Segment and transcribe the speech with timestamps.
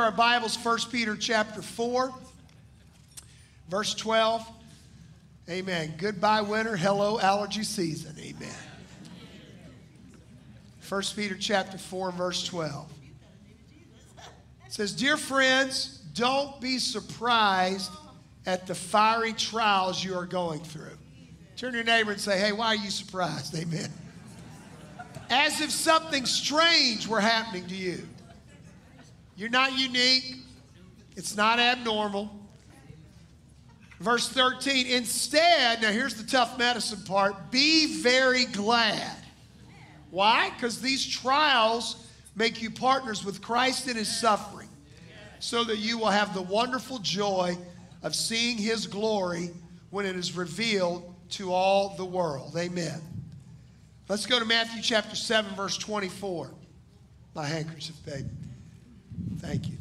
[0.00, 2.10] To our Bibles, 1 Peter chapter 4,
[3.68, 4.46] verse 12.
[5.50, 5.92] Amen.
[5.98, 6.74] Goodbye, winter.
[6.74, 8.16] Hello, allergy season.
[8.18, 8.48] Amen.
[10.88, 12.90] 1 Peter chapter 4, verse 12.
[14.66, 17.90] It says, Dear friends, don't be surprised
[18.46, 20.96] at the fiery trials you are going through.
[21.56, 23.54] Turn to your neighbor and say, Hey, why are you surprised?
[23.54, 23.90] Amen.
[25.28, 28.06] As if something strange were happening to you.
[29.40, 30.36] You're not unique.
[31.16, 32.30] It's not abnormal.
[33.98, 39.16] Verse 13, instead, now here's the tough medicine part be very glad.
[40.10, 40.50] Why?
[40.50, 44.68] Because these trials make you partners with Christ in his suffering,
[45.38, 47.56] so that you will have the wonderful joy
[48.02, 49.52] of seeing his glory
[49.88, 52.54] when it is revealed to all the world.
[52.58, 53.00] Amen.
[54.06, 56.50] Let's go to Matthew chapter 7, verse 24.
[57.34, 58.28] My handkerchief, baby.
[59.38, 59.78] Thank you.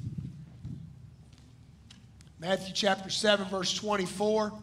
[2.40, 4.54] Matthew chapter 7, verse 24.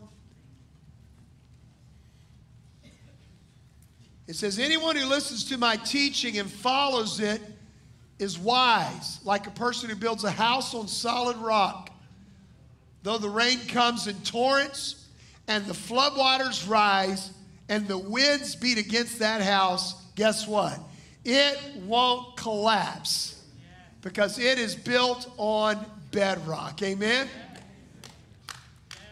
[4.26, 7.40] It says, Anyone who listens to my teaching and follows it
[8.18, 11.90] is wise, like a person who builds a house on solid rock.
[13.02, 15.06] Though the rain comes in torrents
[15.46, 17.30] and the floodwaters rise
[17.68, 20.80] and the winds beat against that house, guess what?
[21.24, 23.35] It won't collapse
[24.06, 26.80] because it is built on bedrock.
[26.80, 27.28] Amen?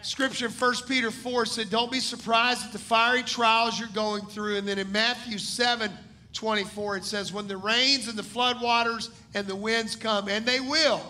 [0.03, 4.25] Scripture in 1 Peter 4 said, Don't be surprised at the fiery trials you're going
[4.27, 4.57] through.
[4.57, 5.91] And then in Matthew 7
[6.33, 10.61] 24, it says, When the rains and the floodwaters and the winds come, and they
[10.61, 11.03] will,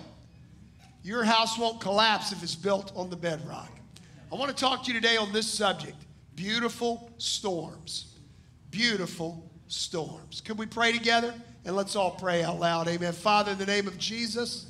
[1.03, 3.71] your house won't collapse if it's built on the bedrock.
[4.33, 5.97] I want to talk to you today on this subject
[6.35, 8.15] beautiful storms.
[8.71, 10.41] Beautiful storms.
[10.41, 11.35] Can we pray together?
[11.65, 12.89] And let's all pray out loud.
[12.89, 13.13] Amen.
[13.13, 14.67] Father, in the name of Jesus,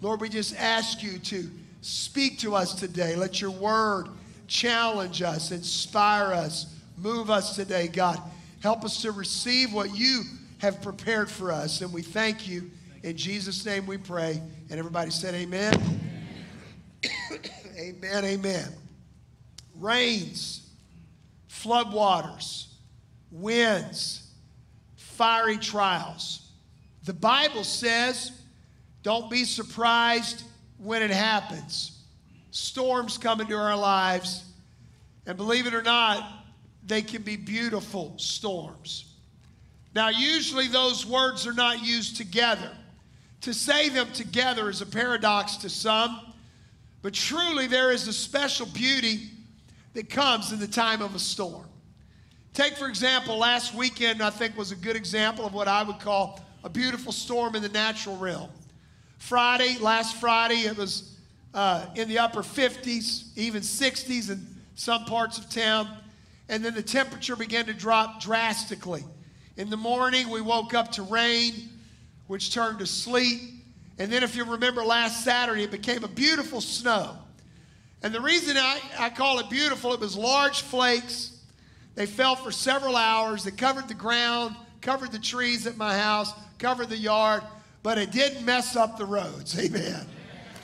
[0.00, 1.50] Lord, we just ask you to
[1.80, 3.16] speak to us today.
[3.16, 4.08] Let your word
[4.46, 8.20] challenge us, inspire us, move us today, God.
[8.62, 10.22] Help us to receive what you
[10.58, 11.80] have prepared for us.
[11.80, 12.70] And we thank you.
[13.02, 14.40] In Jesus' name we pray.
[14.70, 15.72] And everybody said, Amen.
[17.78, 18.68] amen, amen.
[19.76, 20.68] Rains,
[21.48, 22.66] floodwaters,
[23.30, 24.27] winds,
[25.18, 26.52] fiery trials.
[27.02, 28.30] The Bible says,
[29.02, 30.44] don't be surprised
[30.78, 32.04] when it happens.
[32.52, 34.44] Storms come into our lives,
[35.26, 36.44] and believe it or not,
[36.86, 39.16] they can be beautiful storms.
[39.94, 42.70] Now, usually those words are not used together.
[43.42, 46.32] To say them together is a paradox to some,
[47.02, 49.30] but truly there is a special beauty
[49.94, 51.67] that comes in the time of a storm.
[52.54, 56.00] Take, for example, last weekend, I think, was a good example of what I would
[56.00, 58.50] call a beautiful storm in the natural realm.
[59.18, 61.16] Friday, last Friday, it was
[61.54, 65.88] uh, in the upper 50s, even 60s in some parts of town.
[66.48, 69.04] And then the temperature began to drop drastically.
[69.56, 71.68] In the morning, we woke up to rain,
[72.26, 73.40] which turned to sleet.
[73.98, 77.16] And then, if you remember last Saturday, it became a beautiful snow.
[78.02, 81.37] And the reason I, I call it beautiful, it was large flakes.
[81.98, 83.42] They fell for several hours.
[83.42, 87.42] They covered the ground, covered the trees at my house, covered the yard,
[87.82, 89.58] but it didn't mess up the roads.
[89.64, 90.06] Amen.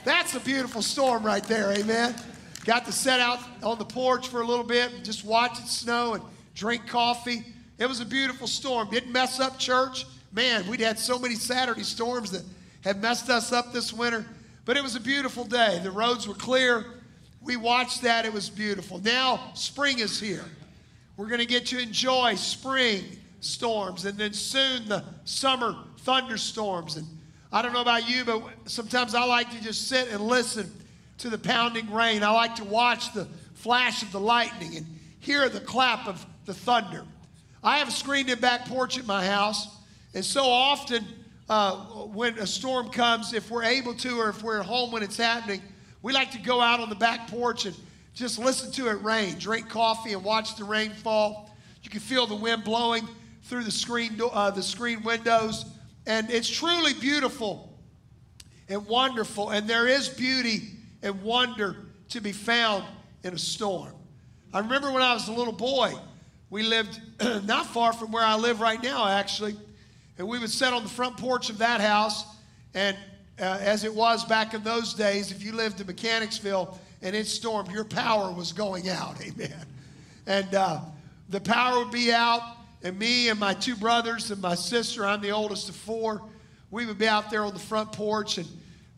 [0.05, 1.73] That's a beautiful storm right there.
[1.73, 2.15] Amen.
[2.63, 5.67] Got to set out on the porch for a little bit and just watch it
[5.67, 6.23] snow and
[6.53, 7.43] drink coffee.
[7.79, 8.89] It was a beautiful storm.
[8.89, 10.05] Didn't mess up church.
[10.31, 12.43] Man, we'd had so many Saturday storms that
[12.85, 14.25] have messed us up this winter.
[14.63, 15.81] But it was a beautiful day.
[15.83, 16.85] The roads were clear.
[17.41, 18.23] We watched that.
[18.23, 18.99] It was beautiful.
[18.99, 20.45] Now, spring is here.
[21.17, 23.03] We're going to get to enjoy spring
[23.39, 26.97] storms and then soon the summer thunderstorms.
[26.97, 27.07] And
[27.51, 30.69] I don't know about you, but sometimes I like to just sit and listen
[31.19, 32.23] to the pounding rain.
[32.23, 34.85] I like to watch the flash of the lightning and
[35.19, 37.05] hear the clap of the thunder.
[37.63, 39.67] I have a screened in back porch at my house,
[40.13, 41.03] and so often
[41.49, 45.01] uh, when a storm comes, if we're able to or if we're at home when
[45.01, 45.61] it's happening,
[46.01, 47.75] we like to go out on the back porch and
[48.15, 51.53] just listen to it rain, drink coffee, and watch the rain fall.
[51.83, 53.07] You can feel the wind blowing
[53.43, 55.65] through the screen, uh, the screen windows,
[56.07, 57.77] and it's truly beautiful
[58.69, 59.49] and wonderful.
[59.49, 60.61] And there is beauty
[61.03, 61.75] and wonder
[62.09, 62.85] to be found
[63.23, 63.93] in a storm.
[64.53, 65.93] I remember when I was a little boy,
[66.49, 66.99] we lived
[67.43, 69.57] not far from where I live right now, actually,
[70.17, 72.23] and we would sit on the front porch of that house.
[72.73, 72.95] And
[73.39, 77.27] uh, as it was back in those days, if you lived in Mechanicsville and it
[77.27, 79.21] stormed, your power was going out.
[79.25, 79.65] Amen.
[80.27, 80.79] And uh,
[81.29, 82.41] the power would be out,
[82.83, 86.21] and me and my two brothers and my sister, I'm the oldest of four,
[86.71, 88.37] we would be out there on the front porch.
[88.37, 88.47] And,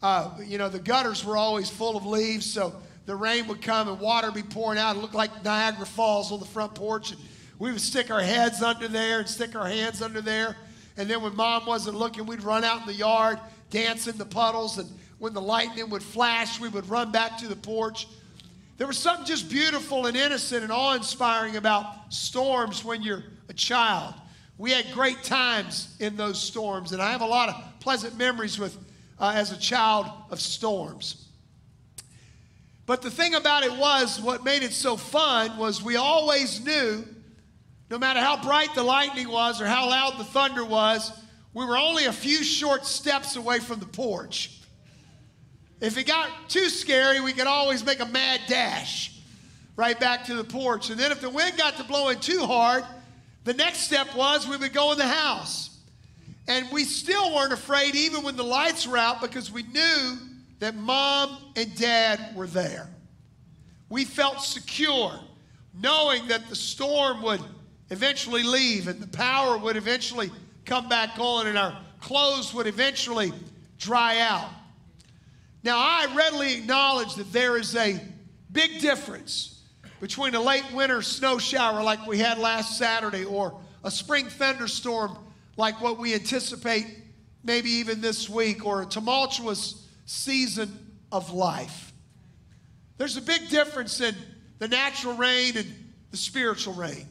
[0.02, 2.76] uh, you know, the gutters were always full of leaves, so
[3.06, 4.96] the rain would come and water would be pouring out.
[4.96, 7.12] It looked like Niagara Falls on the front porch.
[7.12, 7.20] And
[7.60, 10.56] we would stick our heads under there and stick our hands under there.
[10.98, 14.26] And then when mom wasn't looking, we'd run out in the yard, dance in the
[14.26, 14.78] puddles.
[14.78, 18.08] And when the lightning would flash, we would run back to the porch.
[18.78, 23.54] There was something just beautiful and innocent and awe inspiring about storms when you're a
[23.54, 24.14] child.
[24.58, 28.60] We had great times in those storms, and I have a lot of pleasant memories
[28.60, 28.78] with
[29.20, 31.28] uh, as a child of storms.
[32.86, 37.04] But the thing about it was, what made it so fun was we always knew
[37.90, 41.12] no matter how bright the lightning was or how loud the thunder was,
[41.58, 44.60] we were only a few short steps away from the porch.
[45.82, 49.20] If it got too scary, we could always make a mad dash
[49.76, 50.92] right back to the porch.
[50.92, 52.84] And then if the wind got to blowing too hard,
[53.44, 55.80] the next step was we would go in the house.
[56.48, 60.18] And we still weren't afraid even when the lights were out because we knew
[60.60, 62.88] that mom and dad were there.
[63.90, 65.20] We felt secure
[65.74, 67.42] knowing that the storm would
[67.90, 70.30] eventually leave and the power would eventually
[70.68, 73.32] come back on and our clothes would eventually
[73.80, 74.50] dry out.
[75.64, 78.00] Now, I readily acknowledge that there is a
[78.52, 79.64] big difference
[80.00, 85.18] between a late winter snow shower like we had last Saturday or a spring thunderstorm
[85.56, 86.86] like what we anticipate
[87.44, 91.94] maybe even this week or a tumultuous season of life.
[92.98, 94.16] There's a big difference in
[94.60, 97.06] the natural rain and the spiritual rain.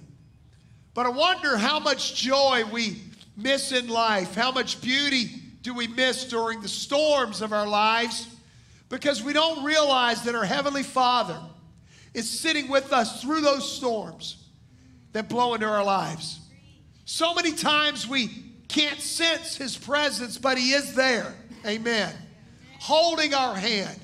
[0.95, 3.01] But I wonder how much joy we
[3.37, 5.27] miss in life, how much beauty
[5.63, 8.29] do we miss during the storms of our lives
[8.89, 11.39] because we don't realize that our Heavenly Father
[12.15, 14.45] is sitting with us through those storms
[15.13, 16.41] that blow into our lives.
[17.05, 18.31] So many times we
[18.69, 21.35] can't sense His presence, but He is there.
[21.67, 22.15] Amen.
[22.81, 23.99] Holding our hand,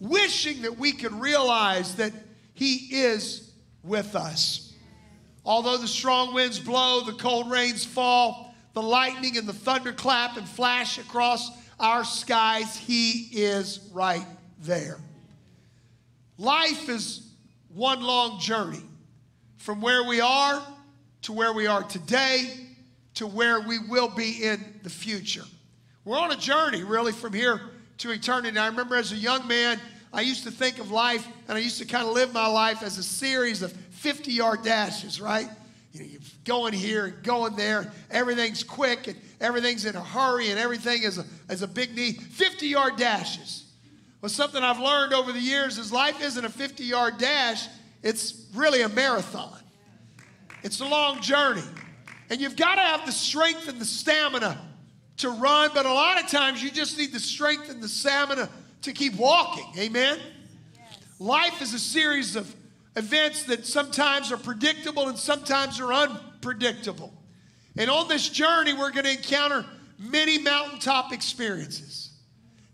[0.00, 2.12] wishing that we could realize that
[2.54, 3.50] He is
[3.82, 4.74] with us.
[5.44, 10.48] Although the strong winds blow, the cold rains fall, the lightning and the thunderclap and
[10.48, 11.50] flash across
[11.80, 14.26] our skies, He is right
[14.60, 14.98] there.
[16.36, 17.28] Life is
[17.74, 18.82] one long journey
[19.56, 20.62] from where we are
[21.22, 22.48] to where we are today
[23.18, 25.42] to where we will be in the future.
[26.04, 27.60] We're on a journey, really, from here
[27.98, 28.56] to eternity.
[28.56, 29.80] I remember as a young man,
[30.12, 32.80] I used to think of life and I used to kind of live my life
[32.80, 35.48] as a series of 50 yard dashes, right?
[35.98, 37.92] You know, you're going here and going there.
[38.10, 42.22] Everything's quick and everything's in a hurry and everything is a, is a big need.
[42.22, 43.64] 50 yard dashes.
[44.20, 47.66] Well, something I've learned over the years is life isn't a 50 yard dash,
[48.02, 49.58] it's really a marathon.
[50.62, 51.62] It's a long journey.
[52.30, 54.60] And you've got to have the strength and the stamina
[55.18, 58.48] to run, but a lot of times you just need the strength and the stamina
[58.82, 59.66] to keep walking.
[59.78, 60.18] Amen?
[60.74, 60.98] Yes.
[61.18, 62.54] Life is a series of
[62.98, 67.12] events that sometimes are predictable and sometimes are unpredictable.
[67.76, 69.64] And on this journey, we're going to encounter
[69.98, 72.10] many mountaintop experiences.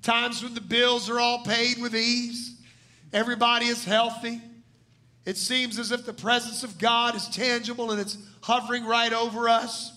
[0.03, 2.57] Times when the bills are all paid with ease,
[3.13, 4.41] everybody is healthy.
[5.27, 9.49] It seems as if the presence of God is tangible and it's hovering right over
[9.49, 9.93] us.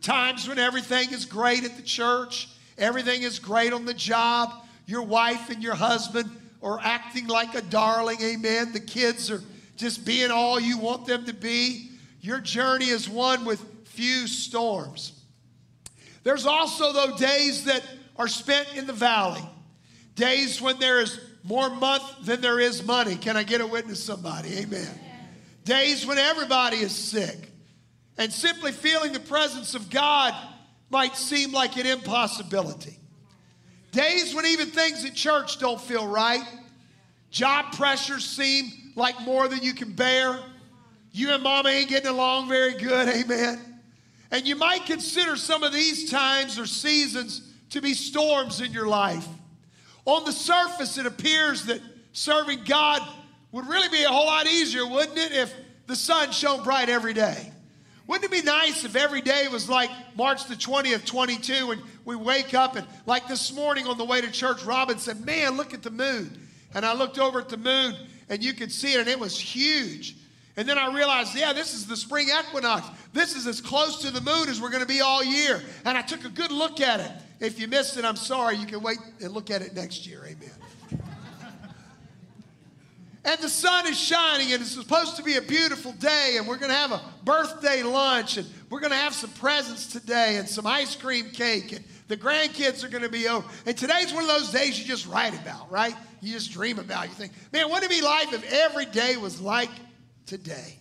[0.00, 4.52] Times when everything is great at the church, everything is great on the job.
[4.86, 6.30] Your wife and your husband
[6.62, 8.72] are acting like a darling, amen.
[8.72, 9.42] The kids are
[9.76, 11.90] just being all you want them to be.
[12.20, 15.12] Your journey is one with few storms.
[16.22, 17.82] There's also, though, days that
[18.16, 19.42] are spent in the valley,
[20.14, 23.14] days when there is more month than there is money.
[23.14, 24.58] Can I get a witness, somebody?
[24.58, 24.88] Amen.
[25.64, 27.52] Days when everybody is sick.
[28.18, 30.34] And simply feeling the presence of God
[30.90, 32.98] might seem like an impossibility.
[33.92, 36.42] Days when even things at church don't feel right.
[37.30, 40.40] Job pressures seem like more than you can bear.
[41.12, 43.60] You and mama ain't getting along very good, amen.
[44.30, 48.88] And you might consider some of these times or seasons to be storms in your
[48.88, 49.26] life.
[50.04, 51.80] On the surface, it appears that
[52.12, 53.02] serving God
[53.52, 55.54] would really be a whole lot easier, wouldn't it, if
[55.86, 57.52] the sun shone bright every day?
[58.06, 62.14] Wouldn't it be nice if every day was like March the 20th, 22, and we
[62.14, 65.74] wake up and like this morning on the way to church, Robin said, Man, look
[65.74, 66.46] at the moon.
[66.74, 67.96] And I looked over at the moon
[68.28, 70.16] and you could see it, and it was huge.
[70.56, 72.88] And then I realized, yeah, this is the spring equinox.
[73.12, 75.62] This is as close to the moon as we're going to be all year.
[75.84, 77.12] And I took a good look at it.
[77.40, 78.56] If you missed it, I'm sorry.
[78.56, 80.24] You can wait and look at it next year.
[80.24, 80.50] Amen.
[83.26, 86.56] and the sun is shining, and it's supposed to be a beautiful day, and we're
[86.56, 90.48] going to have a birthday lunch, and we're going to have some presents today, and
[90.48, 93.46] some ice cream cake, and the grandkids are going to be over.
[93.66, 95.94] And today's one of those days you just write about, right?
[96.20, 97.08] You just dream about.
[97.08, 99.70] You think, man, wouldn't it be life if every day was like
[100.26, 100.78] today.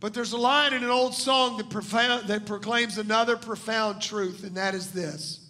[0.00, 4.42] But there's a line in an old song that, profound, that proclaims another profound truth,
[4.42, 5.48] and that is this.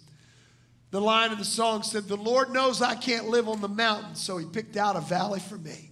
[0.91, 4.13] The line of the song said, The Lord knows I can't live on the mountain,
[4.13, 5.89] so He picked out a valley for me.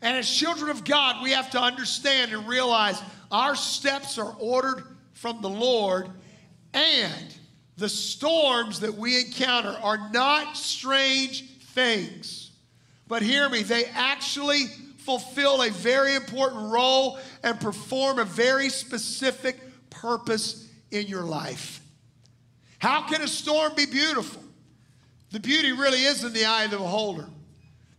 [0.00, 3.02] And as children of God, we have to understand and realize
[3.32, 4.84] our steps are ordered
[5.18, 6.08] from the Lord,
[6.72, 7.34] and
[7.76, 11.44] the storms that we encounter are not strange
[11.74, 12.52] things.
[13.08, 14.66] But hear me, they actually
[14.98, 19.58] fulfill a very important role and perform a very specific
[19.90, 21.80] purpose in your life.
[22.78, 24.42] How can a storm be beautiful?
[25.32, 27.26] The beauty really is in the eye of the beholder.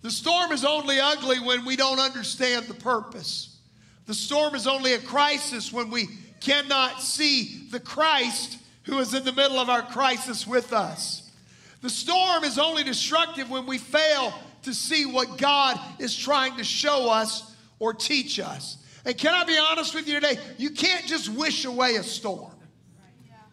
[0.02, 3.58] The storm is only ugly when we don't understand the purpose.
[4.06, 6.08] The storm is only a crisis when we
[6.42, 11.30] cannot see the Christ who is in the middle of our crisis with us.
[11.82, 16.64] The storm is only destructive when we fail to see what God is trying to
[16.64, 18.78] show us or teach us.
[19.06, 20.38] And can I be honest with you today?
[20.58, 22.52] You can't just wish away a storm,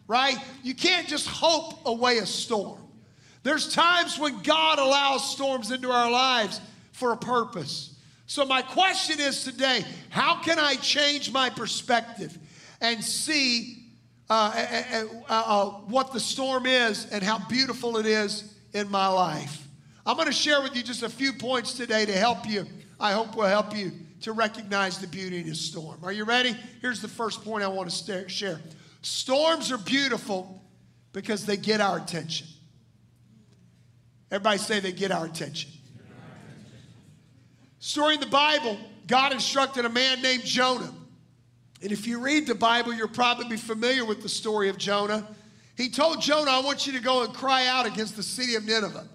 [0.07, 0.37] right?
[0.63, 2.81] You can't just hope away a storm.
[3.43, 6.59] There's times when God allows storms into our lives
[6.91, 7.93] for a purpose.
[8.25, 12.37] So, my question is today how can I change my perspective
[12.81, 13.83] and see
[14.29, 19.67] uh, uh, uh, what the storm is and how beautiful it is in my life?
[20.05, 22.65] I'm going to share with you just a few points today to help you.
[22.99, 23.91] I hope will help you
[24.21, 25.99] to recognize the beauty in a storm.
[26.03, 26.55] Are you ready?
[26.81, 28.59] Here's the first point I want to share.
[29.01, 30.61] Storms are beautiful
[31.13, 32.47] because they get our attention.
[34.31, 35.71] Everybody say they get our attention.
[37.79, 40.93] Story in the Bible, God instructed a man named Jonah.
[41.81, 45.27] And if you read the Bible, you're probably be familiar with the story of Jonah.
[45.75, 48.65] He told Jonah, I want you to go and cry out against the city of
[48.65, 49.07] Nineveh.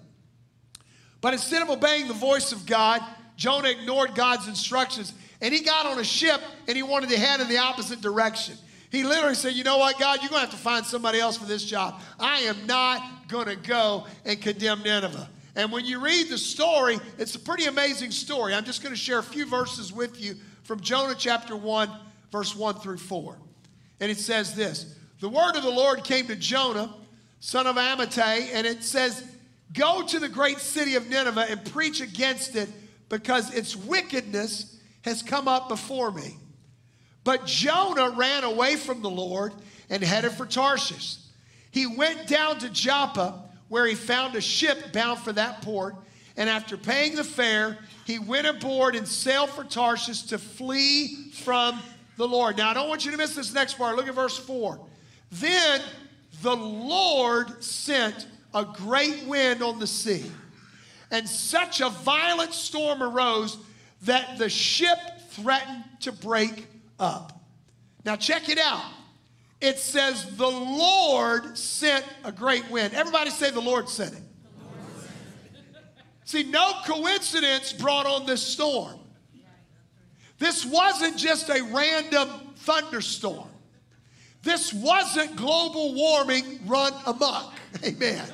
[1.19, 3.01] But instead of obeying the voice of God,
[3.35, 7.41] Jonah ignored God's instructions and he got on a ship and he wanted to head
[7.41, 8.55] in the opposite direction.
[8.89, 11.37] He literally said, You know what, God, you're going to have to find somebody else
[11.37, 11.99] for this job.
[12.19, 15.29] I am not going to go and condemn Nineveh.
[15.55, 18.53] And when you read the story, it's a pretty amazing story.
[18.53, 21.89] I'm just going to share a few verses with you from Jonah chapter 1,
[22.33, 23.37] verse 1 through 4.
[24.01, 26.93] And it says this The word of the Lord came to Jonah,
[27.39, 29.23] son of Amittai, and it says,
[29.71, 32.67] Go to the great city of Nineveh and preach against it
[33.07, 36.35] because its wickedness has come up before me.
[37.23, 39.53] But Jonah ran away from the Lord
[39.89, 41.17] and headed for Tarshish.
[41.71, 45.95] He went down to Joppa, where he found a ship bound for that port.
[46.35, 51.79] And after paying the fare, he went aboard and sailed for Tarshish to flee from
[52.17, 52.57] the Lord.
[52.57, 53.95] Now, I don't want you to miss this next part.
[53.95, 54.79] Look at verse 4.
[55.31, 55.81] Then
[56.41, 60.29] the Lord sent a great wind on the sea.
[61.11, 63.57] And such a violent storm arose
[64.03, 64.97] that the ship
[65.29, 66.67] threatened to break
[66.99, 67.39] up.
[68.05, 68.83] Now, check it out.
[69.61, 72.93] It says, The Lord sent a great wind.
[72.93, 74.23] Everybody say, The Lord sent it.
[76.25, 78.99] See, no coincidence brought on this storm.
[80.43, 83.47] This wasn't just a random thunderstorm.
[84.41, 87.53] This wasn't global warming run amok.
[87.85, 88.25] Amen.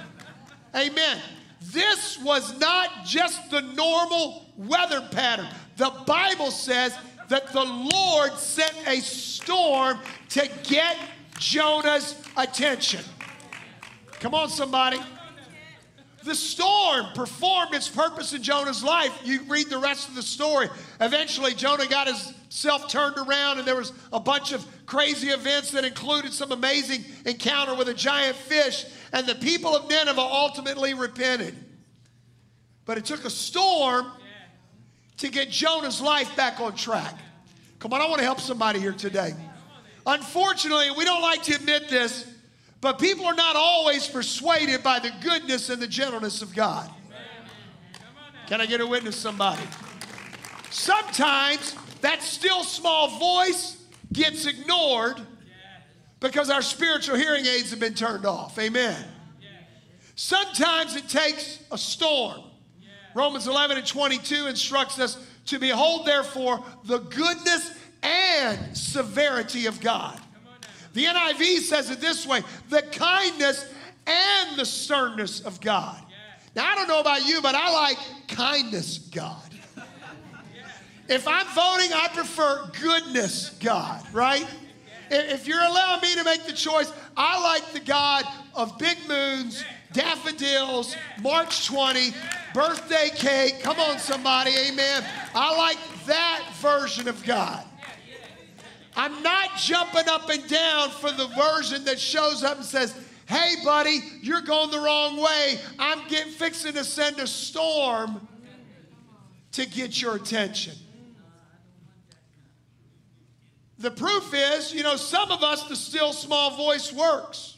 [0.75, 1.19] Amen.
[1.61, 5.49] This was not just the normal weather pattern.
[5.77, 6.97] The Bible says
[7.27, 9.99] that the Lord sent a storm
[10.29, 10.97] to get
[11.37, 13.05] Jonah's attention.
[14.13, 14.99] Come on, somebody.
[16.29, 19.19] The storm performed its purpose in Jonah's life.
[19.23, 20.69] You read the rest of the story.
[21.01, 25.83] Eventually, Jonah got himself turned around, and there was a bunch of crazy events that
[25.83, 31.55] included some amazing encounter with a giant fish and the people of Nineveh ultimately repented.
[32.85, 34.11] But it took a storm
[35.17, 37.17] to get Jonah's life back on track.
[37.79, 39.33] Come on, I want to help somebody here today.
[40.05, 42.31] Unfortunately, we don't like to admit this,
[42.81, 46.89] but people are not always persuaded by the goodness and the gentleness of God.
[48.47, 49.61] Can I get a witness, somebody?
[50.71, 53.77] Sometimes that still small voice
[54.11, 55.19] gets ignored
[56.19, 58.57] because our spiritual hearing aids have been turned off.
[58.57, 59.05] Amen.
[60.15, 62.41] Sometimes it takes a storm.
[63.15, 67.71] Romans 11 and 22 instructs us to behold, therefore, the goodness
[68.03, 70.19] and severity of God.
[70.93, 73.65] The NIV says it this way the kindness
[74.07, 76.01] and the sternness of God.
[76.55, 79.43] Now, I don't know about you, but I like kindness God.
[81.07, 84.47] If I'm voting, I prefer goodness God, right?
[85.09, 89.63] If you're allowing me to make the choice, I like the God of big moons,
[89.91, 92.11] daffodils, March 20,
[92.53, 93.61] birthday cake.
[93.61, 95.03] Come on, somebody, amen.
[95.33, 97.63] I like that version of God.
[98.95, 102.95] I'm not jumping up and down for the version that shows up and says,
[103.27, 105.59] Hey, buddy, you're going the wrong way.
[105.77, 108.27] I'm getting fixing to send a storm
[109.51, 110.73] to get your attention.
[113.77, 117.57] The proof is, you know, some of us, the still small voice works.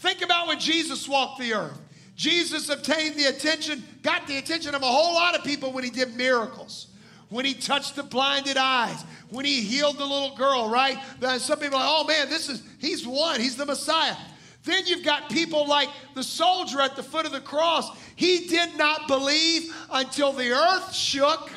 [0.00, 1.78] Think about when Jesus walked the earth.
[2.16, 5.90] Jesus obtained the attention, got the attention of a whole lot of people when he
[5.90, 6.87] did miracles,
[7.28, 10.98] when he touched the blinded eyes, when he healed the little girl, right?
[11.38, 14.16] Some people are like, oh man, this is, he's one, he's the Messiah.
[14.64, 17.90] Then you've got people like the soldier at the foot of the cross.
[18.16, 21.50] He did not believe until the earth shook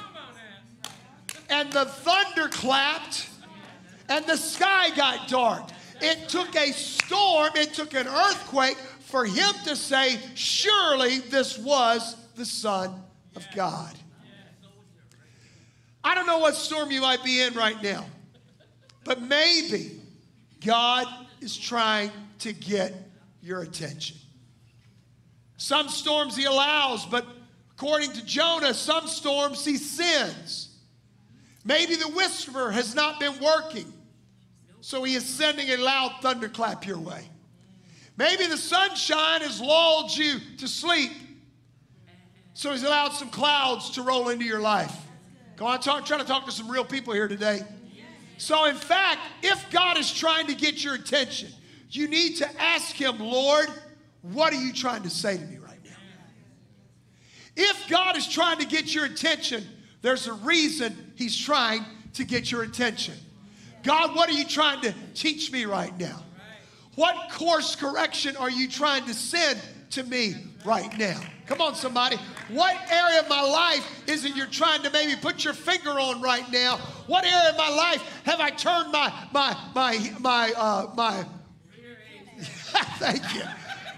[1.49, 3.29] and the thunder clapped
[4.09, 5.69] and the sky got dark.
[6.01, 12.15] It took a storm, it took an earthquake for him to say, Surely this was
[12.35, 13.03] the Son
[13.35, 13.95] of God.
[16.03, 18.05] I don't know what storm you might be in right now,
[19.03, 20.01] but maybe
[20.65, 21.07] God
[21.41, 22.93] is trying to get
[23.41, 24.17] your attention.
[25.57, 27.25] Some storms he allows, but
[27.73, 30.69] according to Jonah, some storms he sends.
[31.63, 33.91] Maybe the whisper has not been working.
[34.81, 37.29] So he is sending a loud thunderclap your way.
[38.17, 41.11] Maybe the sunshine has lulled you to sleep.
[42.53, 44.95] So he's allowed some clouds to roll into your life.
[45.61, 47.61] Go on, talk, trying to talk to some real people here today.
[48.39, 51.49] So, in fact, if God is trying to get your attention,
[51.91, 53.67] you need to ask Him, Lord,
[54.23, 55.97] what are you trying to say to me right now?
[57.55, 59.63] If God is trying to get your attention,
[60.01, 63.13] there's a reason He's trying to get your attention.
[63.83, 66.23] God, what are you trying to teach me right now?
[66.95, 69.59] What course correction are you trying to send
[69.91, 70.33] to me
[70.65, 71.19] right now?
[71.47, 72.17] Come on, somebody.
[72.49, 76.21] What area of my life is it you're trying to maybe put your finger on
[76.21, 76.77] right now?
[77.07, 81.25] What area of my life have I turned my my my my uh, my?
[82.97, 83.43] thank you.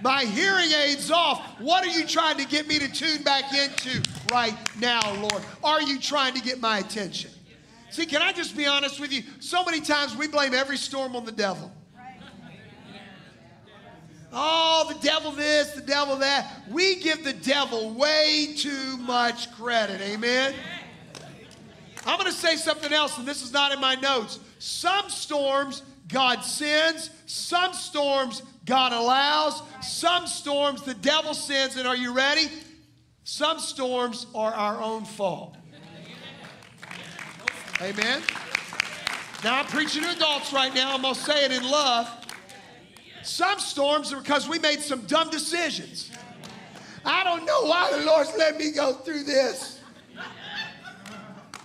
[0.02, 1.42] My hearing aids off.
[1.60, 5.44] What are you trying to get me to tune back into right now, Lord?
[5.64, 7.32] Are you trying to get my attention?
[7.90, 9.22] See, can I just be honest with you?
[9.40, 11.72] So many times we blame every storm on the devil.
[14.34, 16.64] Oh, the devil this, the devil that.
[16.70, 20.02] We give the devil way too much credit.
[20.02, 20.56] Amen?
[22.06, 24.40] I'm going to say something else, and this is not in my notes.
[24.60, 31.96] Some storms God sends, some storms God allows, some storms the devil sends, and are
[31.96, 32.48] you ready?
[33.24, 35.56] Some storms are our own fault.
[37.82, 38.22] Amen.
[39.44, 40.94] Now I'm preaching to adults right now.
[40.94, 42.10] I'm going to say it in love.
[43.24, 46.12] Some storms are because we made some dumb decisions.
[47.06, 49.80] I don't know why the Lord's let me go through this.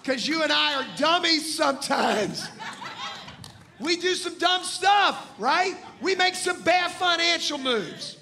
[0.03, 2.49] Because you and I are dummies sometimes.
[3.79, 5.77] We do some dumb stuff, right?
[6.01, 8.17] We make some bad financial moves.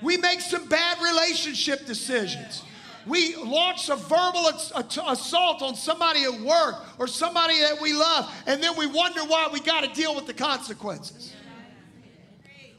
[0.00, 2.62] We make some bad relationship decisions
[3.06, 8.62] we launch a verbal assault on somebody at work or somebody that we love, and
[8.62, 11.32] then we wonder why we got to deal with the consequences.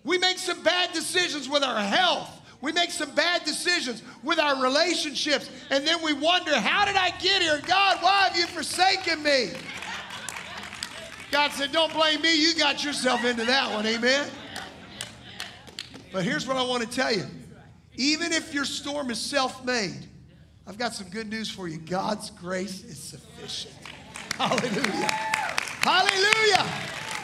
[0.03, 2.41] We make some bad decisions with our health.
[2.61, 7.09] We make some bad decisions with our relationships, and then we wonder, how did I
[7.19, 7.59] get here?
[7.67, 9.49] God, why have you forsaken me?
[11.33, 12.39] God said, Don't blame me.
[12.39, 13.87] You got yourself into that one.
[13.87, 14.29] Amen.
[16.11, 17.25] But here's what I want to tell you
[17.95, 20.07] even if your storm is self made,
[20.67, 21.79] I've got some good news for you.
[21.79, 23.73] God's grace is sufficient.
[24.37, 25.07] Hallelujah.
[25.81, 26.65] Hallelujah.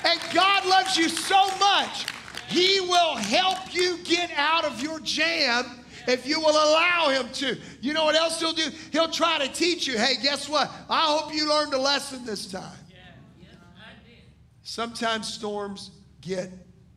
[0.06, 2.06] And God loves you so much,
[2.50, 5.66] He will help you get out of your jam
[6.08, 7.58] if you will allow Him to.
[7.82, 8.70] You know what else He'll do?
[8.92, 10.72] He'll try to teach you hey, guess what?
[10.90, 12.78] I hope you learned a lesson this time.
[14.64, 16.52] Sometimes storms get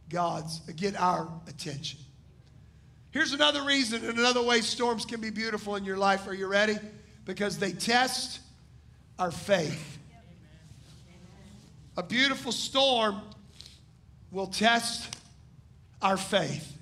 [0.08, 2.00] God's, get our attention.
[3.12, 6.26] Here's another reason and another way storms can be beautiful in your life.
[6.26, 6.76] Are you ready?
[7.24, 8.40] because they test
[9.18, 9.98] our faith.
[11.96, 13.20] A beautiful storm
[14.30, 15.14] will test
[16.02, 16.76] our faith.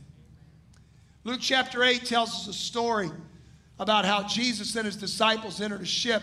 [1.25, 3.11] Luke chapter 8 tells us a story
[3.79, 6.23] about how Jesus and his disciples entered a ship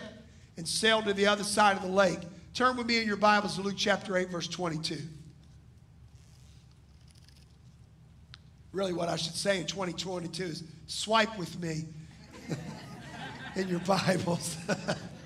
[0.56, 2.18] and sailed to the other side of the lake.
[2.52, 4.98] Turn with me in your Bibles to Luke chapter 8, verse 22.
[8.72, 11.86] Really, what I should say in 2022 is swipe with me
[13.56, 14.56] in your Bibles.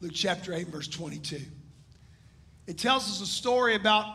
[0.00, 1.40] Luke chapter 8, verse 22.
[2.66, 4.06] It tells us a story about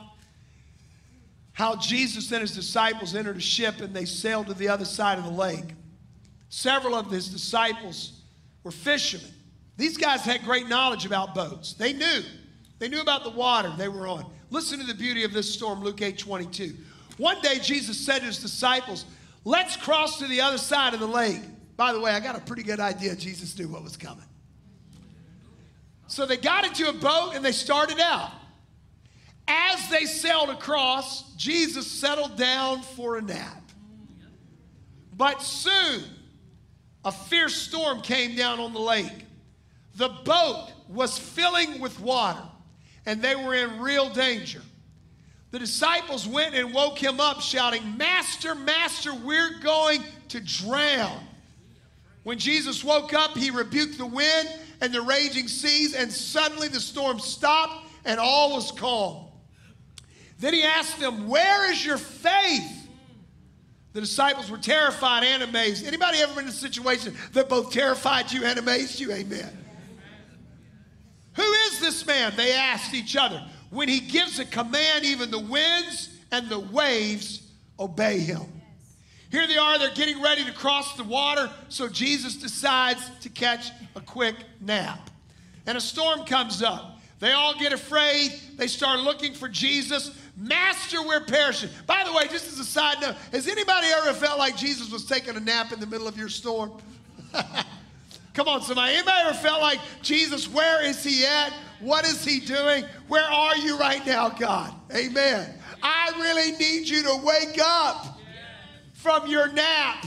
[1.53, 5.17] how Jesus and his disciples entered a ship and they sailed to the other side
[5.17, 5.75] of the lake.
[6.49, 8.21] Several of his disciples
[8.63, 9.31] were fishermen.
[9.77, 11.73] These guys had great knowledge about boats.
[11.73, 12.21] They knew.
[12.79, 14.25] They knew about the water they were on.
[14.49, 16.75] Listen to the beauty of this storm, Luke 8 22.
[17.17, 19.05] One day, Jesus said to his disciples,
[19.43, 21.41] Let's cross to the other side of the lake.
[21.77, 24.25] By the way, I got a pretty good idea Jesus knew what was coming.
[26.07, 28.31] So they got into a boat and they started out.
[29.47, 33.61] As they sailed across, Jesus settled down for a nap.
[35.15, 36.03] But soon,
[37.03, 39.25] a fierce storm came down on the lake.
[39.95, 42.43] The boat was filling with water,
[43.05, 44.61] and they were in real danger.
[45.51, 51.23] The disciples went and woke him up, shouting, Master, Master, we're going to drown.
[52.23, 54.49] When Jesus woke up, he rebuked the wind
[54.81, 59.25] and the raging seas, and suddenly the storm stopped and all was calm.
[60.39, 62.87] Then he asked them, Where is your faith?
[63.93, 65.87] The disciples were terrified and amazed.
[65.87, 69.11] Anybody ever been in a situation that both terrified you and amazed you?
[69.11, 69.57] Amen.
[71.35, 72.33] Who is this man?
[72.35, 73.41] They asked each other.
[73.69, 77.41] When he gives a command, even the winds and the waves
[77.79, 78.41] obey him.
[79.31, 83.71] Here they are, they're getting ready to cross the water, so Jesus decides to catch
[83.95, 85.09] a quick nap.
[85.67, 86.99] And a storm comes up.
[87.19, 88.33] They all get afraid.
[88.55, 90.11] They start looking for Jesus.
[90.37, 91.69] Master, we're perishing.
[91.87, 95.05] By the way, just as a side note, has anybody ever felt like Jesus was
[95.05, 96.71] taking a nap in the middle of your storm?
[98.33, 98.93] Come on, somebody.
[98.93, 101.53] Anybody ever felt like, Jesus, where is he at?
[101.79, 102.83] What is he doing?
[103.07, 104.73] Where are you right now, God?
[104.93, 105.53] Amen.
[105.81, 108.14] I really need you to wake up
[109.05, 110.03] from your nap.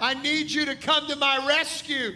[0.00, 2.14] I need you to come to my rescue.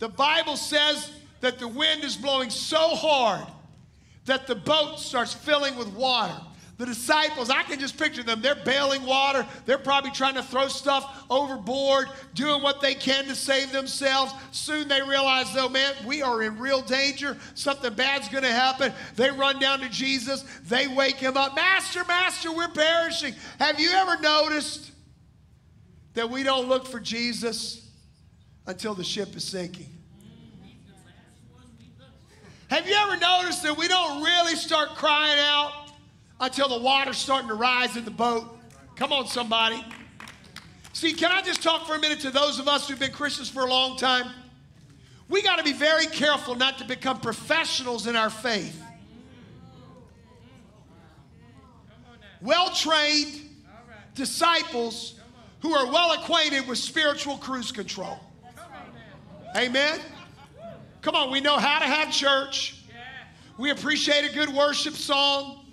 [0.00, 3.46] The Bible says that the wind is blowing so hard
[4.26, 6.38] that the boat starts filling with water.
[6.76, 8.42] The disciples, I can just picture them.
[8.42, 9.46] They're bailing water.
[9.64, 14.34] They're probably trying to throw stuff overboard, doing what they can to save themselves.
[14.52, 17.38] Soon they realize, though, man, we are in real danger.
[17.54, 18.92] Something bad's going to happen.
[19.14, 20.44] They run down to Jesus.
[20.64, 21.56] They wake him up.
[21.56, 23.34] Master, Master, we're perishing.
[23.58, 24.90] Have you ever noticed
[26.16, 27.88] that we don't look for Jesus
[28.66, 29.92] until the ship is sinking?
[32.68, 35.86] Have you ever noticed that we don't really start crying out
[36.40, 38.58] until the water's starting to rise in the boat.
[38.94, 39.82] Come on, somebody.
[40.92, 43.48] See, can I just talk for a minute to those of us who've been Christians
[43.48, 44.30] for a long time?
[45.28, 48.82] We got to be very careful not to become professionals in our faith.
[52.40, 53.40] Well trained
[54.14, 55.18] disciples
[55.60, 58.18] who are well acquainted with spiritual cruise control.
[59.56, 60.00] Amen.
[61.00, 62.82] Come on, we know how to have church.
[63.58, 65.64] We appreciate a good worship song.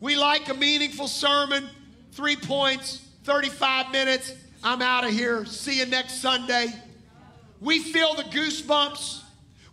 [0.00, 1.68] We like a meaningful sermon,
[2.12, 4.32] three points, 35 minutes.
[4.62, 5.44] I'm out of here.
[5.44, 6.72] See you next Sunday.
[7.60, 9.22] We feel the goosebumps.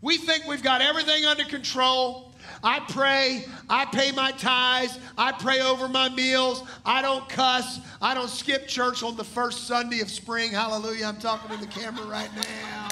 [0.01, 2.32] We think we've got everything under control.
[2.63, 3.45] I pray.
[3.69, 4.99] I pay my tithes.
[5.17, 6.63] I pray over my meals.
[6.85, 7.79] I don't cuss.
[8.01, 10.51] I don't skip church on the first Sunday of spring.
[10.51, 11.05] Hallelujah.
[11.05, 12.87] I'm talking to the camera right now.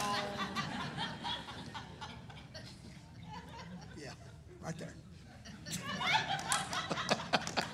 [3.98, 4.12] Yeah,
[4.62, 4.94] right there.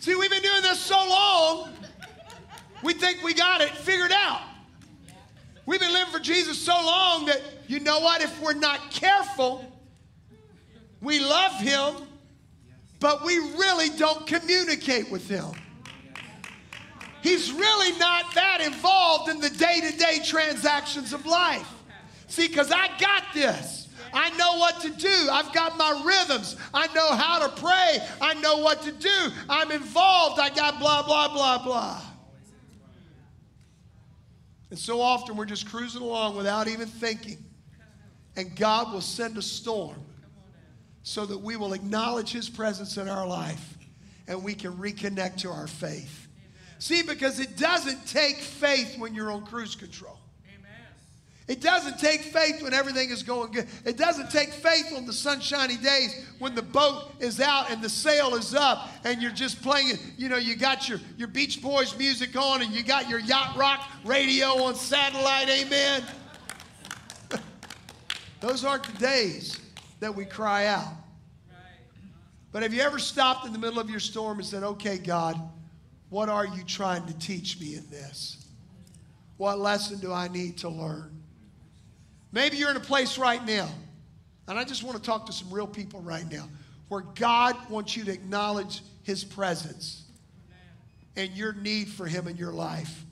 [0.00, 1.70] See, we've been doing this so long,
[2.82, 4.49] we think we got it figured out.
[5.70, 8.22] We've been living for Jesus so long that you know what?
[8.22, 9.64] If we're not careful,
[11.00, 11.94] we love Him,
[12.98, 15.46] but we really don't communicate with Him.
[17.22, 21.72] He's really not that involved in the day to day transactions of life.
[22.26, 23.86] See, because I got this.
[24.12, 25.28] I know what to do.
[25.30, 26.56] I've got my rhythms.
[26.74, 27.98] I know how to pray.
[28.20, 29.28] I know what to do.
[29.48, 30.40] I'm involved.
[30.40, 32.02] I got blah, blah, blah, blah.
[34.70, 37.44] And so often we're just cruising along without even thinking.
[38.36, 40.00] And God will send a storm
[41.02, 43.76] so that we will acknowledge His presence in our life
[44.28, 46.28] and we can reconnect to our faith.
[46.78, 50.19] See, because it doesn't take faith when you're on cruise control.
[51.50, 53.66] It doesn't take faith when everything is going good.
[53.84, 57.88] It doesn't take faith on the sunshiny days when the boat is out and the
[57.88, 59.98] sail is up and you're just playing.
[60.16, 63.56] You know, you got your, your Beach Boys music on and you got your Yacht
[63.56, 65.48] Rock radio on satellite.
[65.48, 66.04] Amen.
[68.40, 69.58] Those aren't the days
[69.98, 70.94] that we cry out.
[72.52, 75.36] But have you ever stopped in the middle of your storm and said, okay, God,
[76.10, 78.46] what are you trying to teach me in this?
[79.36, 81.19] What lesson do I need to learn?
[82.32, 83.68] Maybe you're in a place right now,
[84.46, 86.48] and I just want to talk to some real people right now,
[86.88, 90.04] where God wants you to acknowledge His presence
[91.16, 93.04] and your need for Him in your life.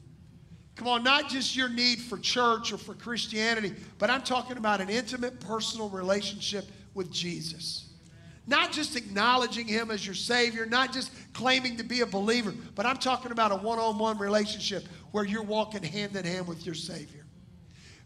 [0.77, 4.81] Come on, not just your need for church or for Christianity, but I'm talking about
[4.81, 7.87] an intimate, personal relationship with Jesus.
[8.47, 12.87] Not just acknowledging Him as your Savior, not just claiming to be a believer, but
[12.87, 16.65] I'm talking about a one on one relationship where you're walking hand in hand with
[16.65, 17.18] your Savior.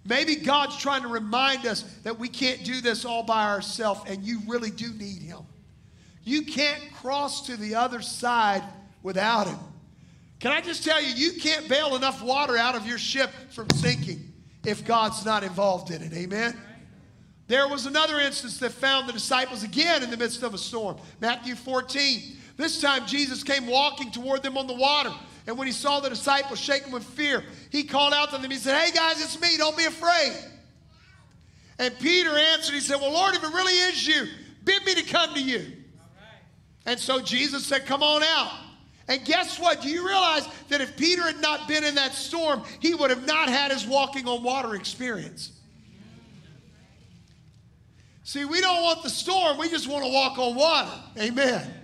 [0.04, 4.24] Maybe God's trying to remind us that we can't do this all by ourselves and
[4.24, 5.40] you really do need Him.
[6.24, 8.62] You can't cross to the other side
[9.02, 9.58] without Him.
[10.40, 13.70] Can I just tell you, you can't bail enough water out of your ship from
[13.70, 14.32] sinking
[14.64, 16.12] if God's not involved in it.
[16.12, 16.58] Amen?
[17.46, 20.96] There was another instance that found the disciples again in the midst of a storm.
[21.20, 22.38] Matthew 14.
[22.56, 25.12] This time Jesus came walking toward them on the water.
[25.46, 28.50] And when he saw the disciples shaken with fear, he called out to them.
[28.50, 29.56] He said, Hey guys, it's me.
[29.56, 30.36] Don't be afraid.
[31.78, 34.26] And Peter answered, He said, Well, Lord, if it really is you,
[34.64, 35.72] bid me to come to you.
[36.86, 38.52] And so Jesus said, Come on out.
[39.08, 39.82] And guess what?
[39.82, 43.26] Do you realize that if Peter had not been in that storm, he would have
[43.26, 45.50] not had his walking on water experience?
[48.22, 50.90] See, we don't want the storm, we just want to walk on water.
[51.18, 51.81] Amen.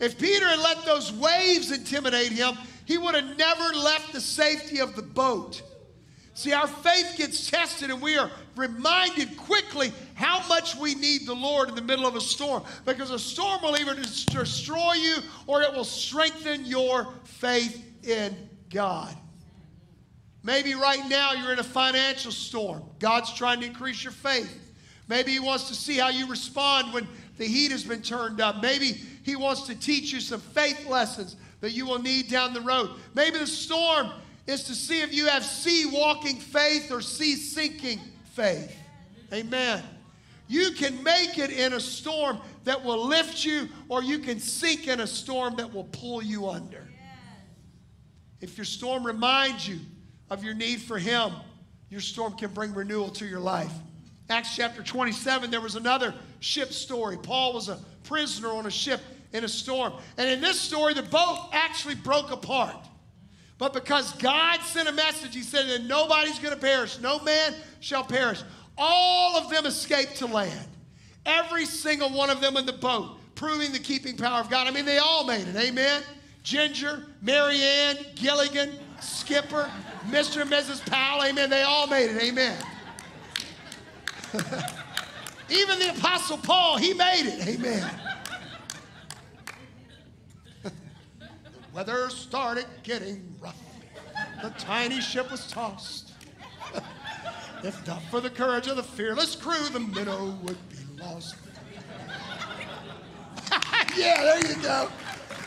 [0.00, 4.80] If Peter had let those waves intimidate him, he would have never left the safety
[4.80, 5.62] of the boat.
[6.34, 11.34] See, our faith gets tested, and we are reminded quickly how much we need the
[11.34, 12.62] Lord in the middle of a storm.
[12.84, 15.16] Because a storm will either destroy you
[15.48, 18.36] or it will strengthen your faith in
[18.70, 19.16] God.
[20.44, 22.84] Maybe right now you're in a financial storm.
[23.00, 24.72] God's trying to increase your faith.
[25.08, 28.62] Maybe He wants to see how you respond when the heat has been turned up.
[28.62, 32.62] Maybe He wants to teach you some faith lessons that you will need down the
[32.62, 32.92] road.
[33.12, 34.10] Maybe the storm
[34.46, 38.00] is to see if you have sea walking faith or sea sinking
[38.32, 38.74] faith.
[39.30, 39.82] Amen.
[40.46, 44.88] You can make it in a storm that will lift you, or you can sink
[44.88, 46.88] in a storm that will pull you under.
[48.40, 49.78] If your storm reminds you
[50.30, 51.32] of your need for Him,
[51.90, 53.72] your storm can bring renewal to your life.
[54.30, 57.18] Acts chapter 27, there was another ship story.
[57.18, 59.92] Paul was a prisoner on a ship in a storm.
[60.16, 62.76] And in this story, the boat actually broke apart.
[63.58, 67.54] But because God sent a message, He said that nobody's going to perish, no man
[67.80, 68.42] shall perish.
[68.76, 70.68] All of them escaped to land.
[71.26, 74.66] Every single one of them in the boat, proving the keeping power of God.
[74.66, 75.56] I mean, they all made it.
[75.56, 76.02] Amen.
[76.44, 79.70] Ginger, Marianne, Gilligan, Skipper,
[80.06, 80.42] Mr.
[80.42, 80.88] and Mrs.
[80.88, 81.24] Howell.
[81.24, 81.50] Amen.
[81.50, 82.22] They all made it.
[82.22, 82.56] Amen.
[85.50, 87.46] Even the Apostle Paul, he made it.
[87.48, 87.90] Amen.
[91.72, 93.56] Weather started getting rough.
[94.42, 96.12] The tiny ship was tossed.
[97.64, 101.36] if not for the courage of the fearless crew, the minnow would be lost.
[103.96, 104.88] yeah, there you go.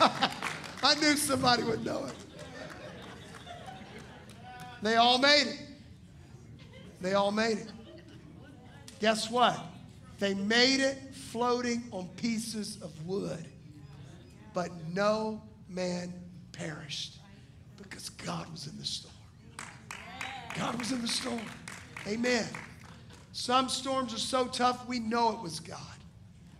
[0.82, 2.14] I knew somebody would know it.
[4.82, 5.60] They all made it.
[7.00, 7.68] They all made it.
[9.00, 9.58] Guess what?
[10.18, 13.44] They made it floating on pieces of wood,
[14.54, 15.40] but no
[15.74, 16.12] man
[16.52, 17.18] perished
[17.76, 19.14] because God was in the storm.
[20.56, 21.40] God was in the storm.
[22.06, 22.46] Amen.
[23.32, 25.78] Some storms are so tough, we know it was God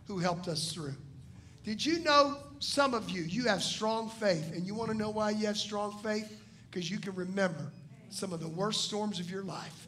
[0.06, 0.94] who helped us through.
[1.64, 5.10] Did you know some of you, you have strong faith, and you want to know
[5.10, 6.38] why you have strong faith?
[6.70, 7.70] Because you can remember
[8.08, 9.86] some of the worst storms of your life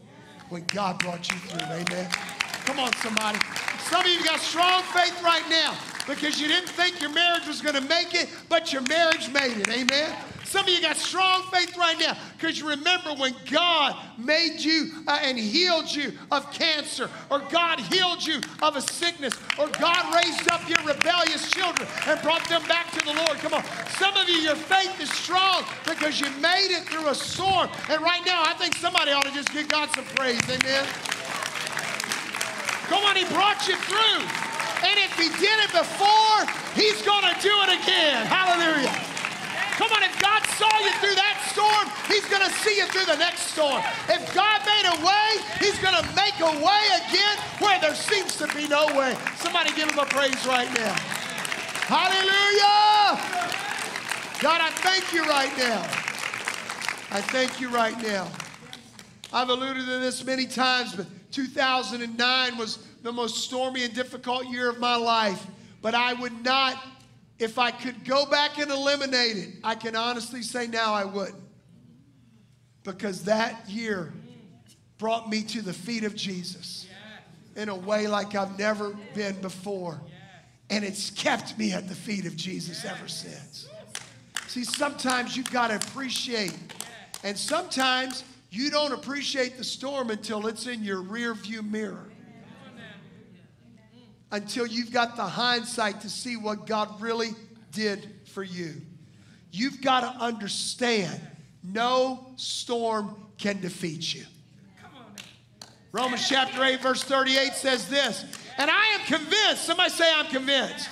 [0.50, 1.62] when God brought you through.
[1.62, 2.10] Amen.
[2.66, 3.38] Come on, somebody.
[3.88, 5.74] Some of you got strong faith right now
[6.06, 9.56] because you didn't think your marriage was going to make it, but your marriage made
[9.58, 9.68] it.
[9.68, 10.14] Amen.
[10.54, 14.92] Some of you got strong faith right now because you remember when God made you
[15.08, 20.14] uh, and healed you of cancer, or God healed you of a sickness, or God
[20.14, 23.38] raised up your rebellious children and brought them back to the Lord.
[23.38, 23.64] Come on.
[23.98, 27.68] Some of you, your faith is strong because you made it through a storm.
[27.88, 30.40] And right now, I think somebody ought to just give God some praise.
[30.44, 30.86] Amen.
[32.86, 34.43] Come on, He brought you through.
[34.84, 36.36] And if he did it before,
[36.76, 38.26] he's going to do it again.
[38.28, 38.92] Hallelujah.
[39.80, 43.06] Come on, if God saw you through that storm, he's going to see you through
[43.06, 43.82] the next storm.
[44.08, 48.36] If God made a way, he's going to make a way again where there seems
[48.36, 49.16] to be no way.
[49.36, 50.94] Somebody give him a praise right now.
[51.90, 53.18] Hallelujah.
[54.40, 55.82] God, I thank you right now.
[57.10, 58.30] I thank you right now.
[59.32, 64.68] I've alluded to this many times, but 2009 was the most stormy and difficult year
[64.68, 65.46] of my life.
[65.82, 66.82] But I would not,
[67.38, 71.44] if I could go back and eliminate it, I can honestly say now I wouldn't.
[72.82, 74.12] Because that year
[74.96, 76.86] brought me to the feet of Jesus
[77.56, 80.00] in a way like I've never been before.
[80.70, 83.68] And it's kept me at the feet of Jesus ever since.
[84.46, 86.56] See, sometimes you've got to appreciate,
[87.22, 92.08] and sometimes you don't appreciate the storm until it's in your rear view mirror.
[94.30, 97.30] Until you've got the hindsight to see what God really
[97.70, 98.80] did for you.
[99.52, 101.20] You've got to understand
[101.62, 104.24] no storm can defeat you.
[105.92, 108.24] Romans chapter 8, verse 38 says this,
[108.58, 110.88] and I am convinced, somebody say, I'm convinced.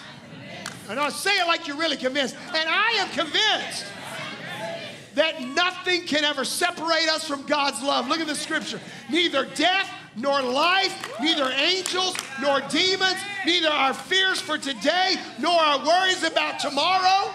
[0.88, 2.37] And I say it like you're really convinced.
[2.55, 3.87] And I am convinced
[5.14, 8.09] that nothing can ever separate us from God's love.
[8.09, 8.81] Look at the scripture.
[9.11, 15.85] Neither death nor life, neither angels nor demons, neither our fears for today nor our
[15.85, 17.33] worries about tomorrow.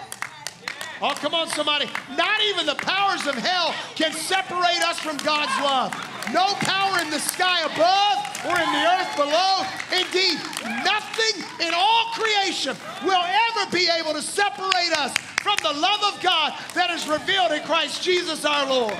[1.00, 1.86] Oh, come on, somebody.
[2.16, 5.94] Not even the powers of hell can separate us from God's love.
[6.32, 9.62] No power in the sky above or in the earth below.
[9.94, 10.38] Indeed,
[10.84, 16.20] nothing in all creation will ever be able to separate us from the love of
[16.20, 18.98] God that is revealed in Christ Jesus our Lord.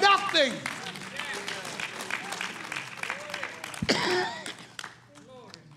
[0.00, 0.52] Nothing.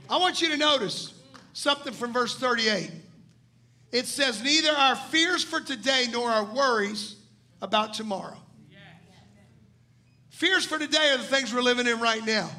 [0.10, 1.14] I want you to notice
[1.54, 2.92] something from verse 38.
[3.92, 7.16] It says, Neither our fears for today nor our worries
[7.62, 8.38] about tomorrow.
[10.30, 12.50] Fears for today are the things we're living in right now,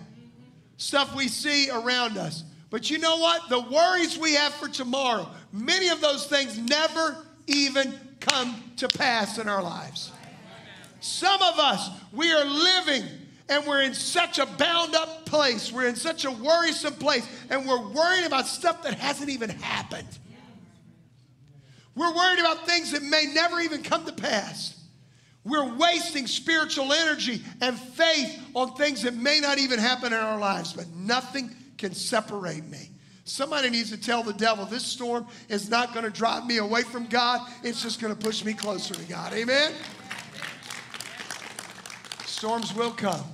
[0.77, 2.45] stuff we see around us.
[2.71, 3.49] But you know what?
[3.49, 9.39] The worries we have for tomorrow, many of those things never even come to pass
[9.39, 10.11] in our lives.
[11.01, 13.05] Some of us, we are living
[13.49, 15.71] and we're in such a bound up place.
[15.71, 20.09] We're in such a worrisome place, and we're worried about stuff that hasn't even happened.
[21.95, 24.81] We're worried about things that may never even come to pass.
[25.45, 30.39] We're wasting spiritual energy and faith on things that may not even happen in our
[30.39, 32.91] lives, but nothing can separate me.
[33.25, 36.83] Somebody needs to tell the devil this storm is not going to drive me away
[36.83, 39.33] from God, it's just going to push me closer to God.
[39.33, 39.73] Amen?
[42.35, 43.25] Storms will come.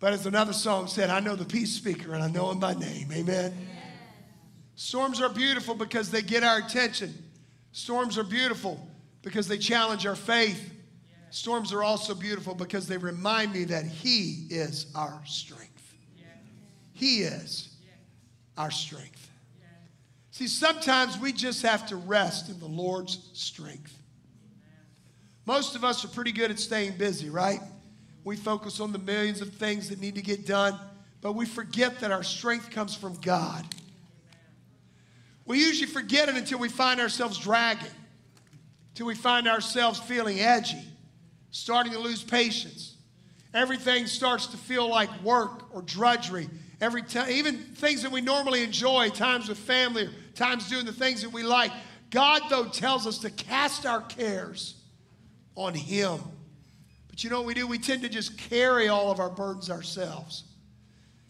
[0.00, 2.72] But as another song said, I know the peace speaker and I know him by
[2.72, 3.12] name.
[3.12, 3.52] Amen.
[4.74, 7.12] Storms are beautiful because they get our attention.
[7.72, 8.80] Storms are beautiful
[9.20, 10.72] because they challenge our faith.
[11.28, 15.94] Storms are also beautiful because they remind me that He is our strength.
[16.94, 17.68] He is
[18.56, 19.30] our strength.
[20.30, 23.94] See, sometimes we just have to rest in the Lord's strength.
[25.46, 27.60] Most of us are pretty good at staying busy, right?
[28.24, 30.78] We focus on the millions of things that need to get done,
[31.20, 33.64] but we forget that our strength comes from God.
[35.46, 37.86] We usually forget it until we find ourselves dragging,
[38.90, 40.82] until we find ourselves feeling edgy,
[41.52, 42.96] starting to lose patience.
[43.54, 46.50] Everything starts to feel like work or drudgery.
[46.80, 51.22] Every time, even things that we normally enjoy, times with family, times doing the things
[51.22, 51.70] that we like.
[52.10, 54.75] God, though, tells us to cast our cares
[55.56, 56.20] on Him.
[57.08, 57.66] But you know what we do?
[57.66, 60.44] We tend to just carry all of our burdens ourselves.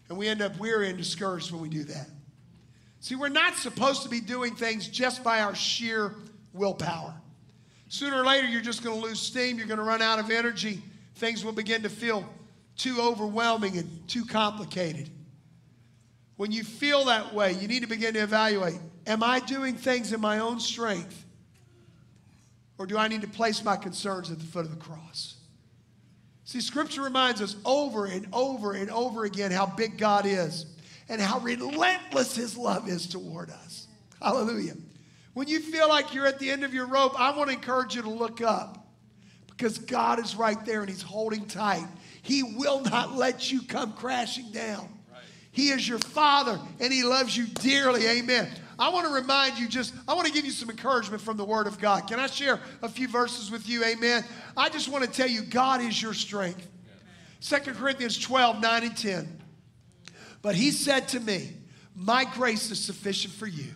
[0.09, 2.07] And we end up weary and discouraged when we do that.
[2.99, 6.13] See, we're not supposed to be doing things just by our sheer
[6.53, 7.13] willpower.
[7.89, 9.57] Sooner or later, you're just going to lose steam.
[9.57, 10.81] You're going to run out of energy.
[11.15, 12.27] Things will begin to feel
[12.75, 15.09] too overwhelming and too complicated.
[16.35, 20.11] When you feel that way, you need to begin to evaluate Am I doing things
[20.11, 21.23] in my own strength?
[22.77, 25.35] Or do I need to place my concerns at the foot of the cross?
[26.45, 30.65] See, Scripture reminds us over and over and over again how big God is
[31.09, 33.87] and how relentless His love is toward us.
[34.21, 34.75] Hallelujah.
[35.33, 37.95] When you feel like you're at the end of your rope, I want to encourage
[37.95, 38.87] you to look up
[39.49, 41.85] because God is right there and He's holding tight.
[42.21, 44.87] He will not let you come crashing down.
[45.51, 48.07] He is your Father and He loves you dearly.
[48.07, 48.47] Amen.
[48.79, 51.45] I want to remind you just, I want to give you some encouragement from the
[51.45, 52.07] Word of God.
[52.07, 53.83] Can I share a few verses with you?
[53.83, 54.23] Amen.
[54.55, 56.67] I just want to tell you, God is your strength.
[57.41, 59.41] 2 Corinthians 12, 9 and 10.
[60.41, 61.49] But he said to me,
[61.95, 63.71] My grace is sufficient for you,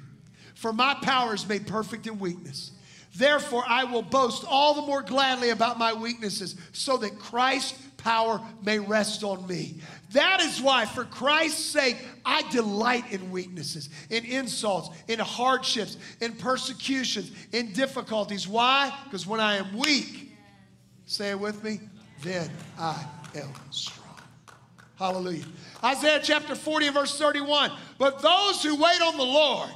[0.53, 2.71] for my power is made perfect in weakness.
[3.15, 8.41] Therefore, I will boast all the more gladly about my weaknesses, so that Christ's power
[8.63, 9.75] may rest on me.
[10.13, 16.33] That is why, for Christ's sake, I delight in weaknesses, in insults, in hardships, in
[16.33, 18.47] persecutions, in difficulties.
[18.47, 18.93] Why?
[19.05, 20.33] Because when I am weak,
[21.05, 21.79] say it with me,
[22.21, 23.05] then I
[23.35, 24.01] am strong.
[24.97, 25.45] Hallelujah.
[25.83, 27.71] Isaiah chapter 40 and verse 31.
[27.97, 29.69] But those who wait on the Lord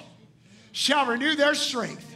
[0.71, 2.15] shall renew their strength.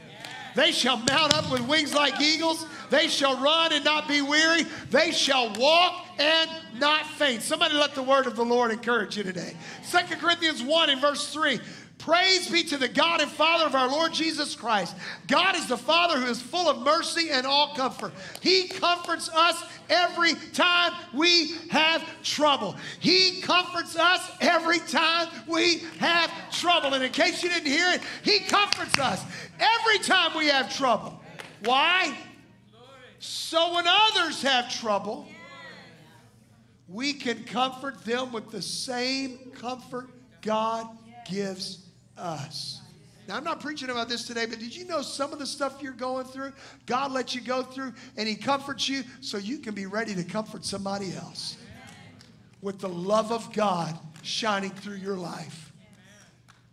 [0.56, 2.66] They shall mount up with wings like eagles.
[2.90, 4.66] They shall run and not be weary.
[4.90, 7.42] They shall walk and not faint.
[7.42, 9.56] Somebody let the word of the Lord encourage you today.
[9.84, 11.60] Second Corinthians 1 in verse 3.
[12.00, 14.96] Praise be to the God and Father of our Lord Jesus Christ.
[15.28, 18.14] God is the Father who is full of mercy and all comfort.
[18.40, 22.78] He comforts us every time we have trouble.
[23.02, 26.94] He comforts us every time we have trouble.
[26.94, 29.24] And in case you didn't hear it, He comforts us
[29.60, 31.20] every time we have trouble.
[31.66, 32.18] Why?
[33.20, 35.28] So when others have trouble,
[36.88, 40.10] we can comfort them with the same comfort
[40.42, 40.88] God
[41.30, 41.86] gives
[42.18, 42.82] us.
[43.28, 45.84] Now, I'm not preaching about this today, but did you know some of the stuff
[45.84, 46.52] you're going through,
[46.88, 50.24] God lets you go through and He comforts you so you can be ready to
[50.24, 51.58] comfort somebody else
[52.62, 55.69] with the love of God shining through your life.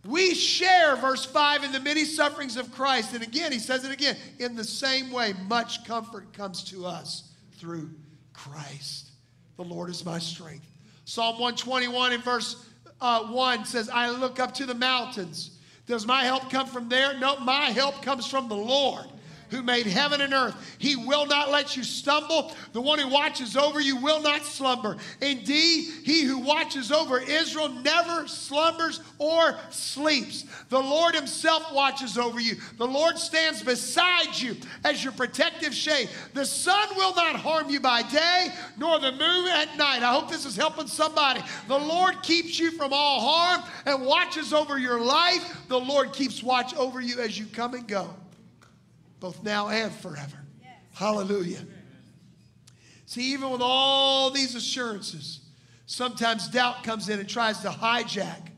[0.07, 3.13] We share, verse 5, in the many sufferings of Christ.
[3.13, 7.31] And again, he says it again in the same way, much comfort comes to us
[7.57, 7.89] through
[8.31, 9.11] Christ.
[9.57, 10.65] The Lord is my strength.
[11.03, 12.65] Psalm 121 in verse
[13.01, 15.57] uh, 1 says, I look up to the mountains.
[15.87, 17.17] Does my help come from there?
[17.19, 19.05] No, my help comes from the Lord
[19.49, 20.55] who made heaven and earth.
[20.77, 22.53] He will not let you stumble.
[22.73, 24.97] The one who watches over you will not slumber.
[25.21, 30.45] Indeed, he who watches over Israel never slumbers or sleeps.
[30.69, 32.55] The Lord himself watches over you.
[32.77, 36.09] The Lord stands beside you as your protective shade.
[36.33, 40.03] The sun will not harm you by day, nor the moon at night.
[40.03, 41.41] I hope this is helping somebody.
[41.67, 45.63] The Lord keeps you from all harm and watches over your life.
[45.67, 48.13] The Lord keeps watch over you as you come and go
[49.19, 50.37] both now and forever.
[50.61, 50.71] Yes.
[50.93, 51.61] Hallelujah.
[53.05, 55.39] See, even with all these assurances,
[55.85, 58.49] sometimes doubt comes in and tries to hijack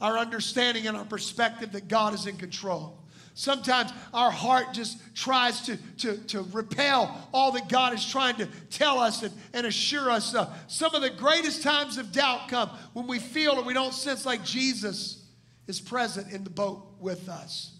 [0.00, 2.96] our understanding and our perspective that God is in control.
[3.34, 8.46] Sometimes our heart just tries to, to, to repel all that God is trying to
[8.70, 10.54] tell us and, and assure us of.
[10.66, 14.26] Some of the greatest times of doubt come when we feel that we don't sense
[14.26, 15.24] like Jesus
[15.66, 17.72] is present in the boat with us.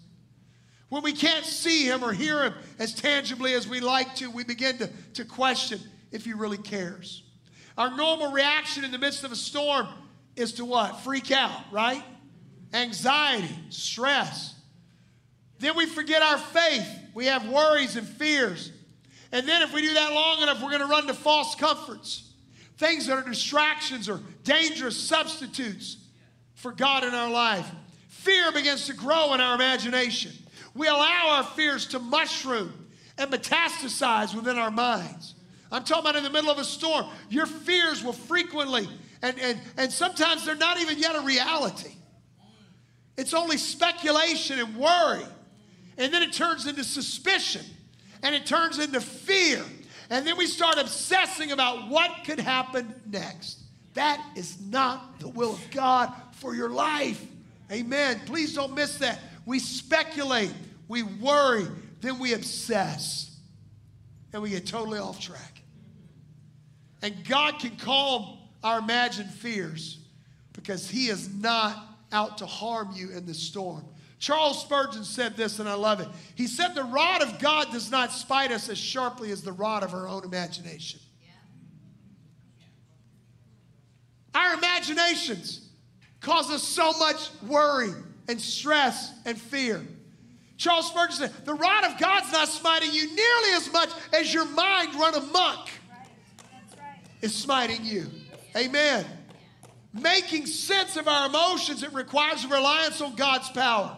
[0.91, 4.45] When we can't see him or hear him as tangibly as we like to, we
[4.45, 5.80] begin to, to question
[6.11, 7.22] if he really cares.
[7.78, 9.86] Our normal reaction in the midst of a storm
[10.34, 11.01] is to what?
[11.01, 12.03] Freak out, right?
[12.74, 14.55] Anxiety, stress.
[15.61, 16.88] Then we forget our faith.
[17.14, 18.72] We have worries and fears.
[19.32, 22.32] And then, if we do that long enough, we're going to run to false comforts,
[22.78, 25.99] things that are distractions or dangerous substitutes
[26.55, 27.70] for God in our life.
[28.09, 30.32] Fear begins to grow in our imagination.
[30.74, 32.86] We allow our fears to mushroom
[33.18, 35.34] and metastasize within our minds.
[35.72, 37.06] I'm talking about in the middle of a storm.
[37.28, 38.88] Your fears will frequently,
[39.22, 41.92] and, and, and sometimes they're not even yet a reality.
[43.16, 45.24] It's only speculation and worry.
[45.98, 47.64] And then it turns into suspicion,
[48.22, 49.62] and it turns into fear.
[50.08, 53.58] And then we start obsessing about what could happen next.
[53.94, 57.24] That is not the will of God for your life.
[57.70, 58.20] Amen.
[58.26, 59.20] Please don't miss that.
[59.47, 60.53] We speculate,
[60.88, 61.66] we worry,
[62.01, 63.36] then we obsess,
[64.32, 65.62] and we get totally off track.
[67.03, 69.99] And God can calm our imagined fears
[70.53, 73.84] because He is not out to harm you in the storm.
[74.18, 76.09] Charles Spurgeon said this, and I love it.
[76.34, 79.82] He said, The rod of God does not spite us as sharply as the rod
[79.82, 81.01] of our own imagination.
[84.34, 85.68] Our imaginations
[86.20, 87.95] cause us so much worry
[88.28, 89.82] and stress and fear.
[90.56, 94.44] Charles Spurgeon said, The rod of God's not smiting you nearly as much as your
[94.44, 95.68] mind run amok
[97.22, 98.06] is smiting you.
[98.56, 99.06] Amen.
[99.92, 103.96] Making sense of our emotions, it requires reliance on God's power.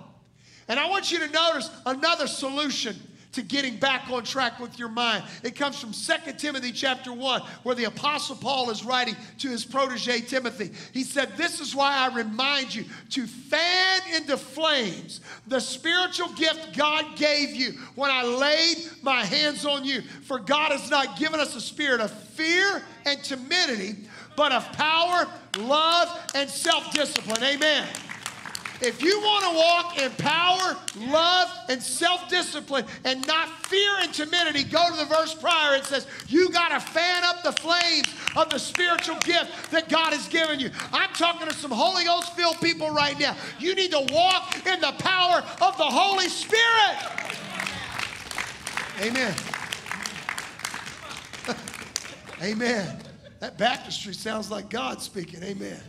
[0.69, 2.97] And I want you to notice another solution
[3.33, 5.25] to getting back on track with your mind.
[5.43, 9.65] It comes from 2 Timothy chapter 1, where the Apostle Paul is writing to his
[9.65, 10.71] protege Timothy.
[10.93, 16.77] He said, This is why I remind you to fan into flames the spiritual gift
[16.77, 20.03] God gave you when I laid my hands on you.
[20.03, 23.97] For God has not given us a spirit of fear and timidity
[24.37, 25.27] but of power,
[25.59, 27.43] love, and self discipline.
[27.43, 27.87] Amen.
[28.83, 34.13] If you want to walk in power, love, and self discipline and not fear and
[34.13, 35.77] timidity, go to the verse prior.
[35.77, 40.13] It says, You got to fan up the flames of the spiritual gift that God
[40.13, 40.71] has given you.
[40.93, 43.37] I'm talking to some Holy Ghost filled people right now.
[43.61, 46.99] You need to walk in the power of the Holy Spirit.
[49.01, 49.35] Amen.
[52.43, 52.99] Amen.
[53.39, 55.43] That baptistry sounds like God speaking.
[55.45, 55.81] Amen.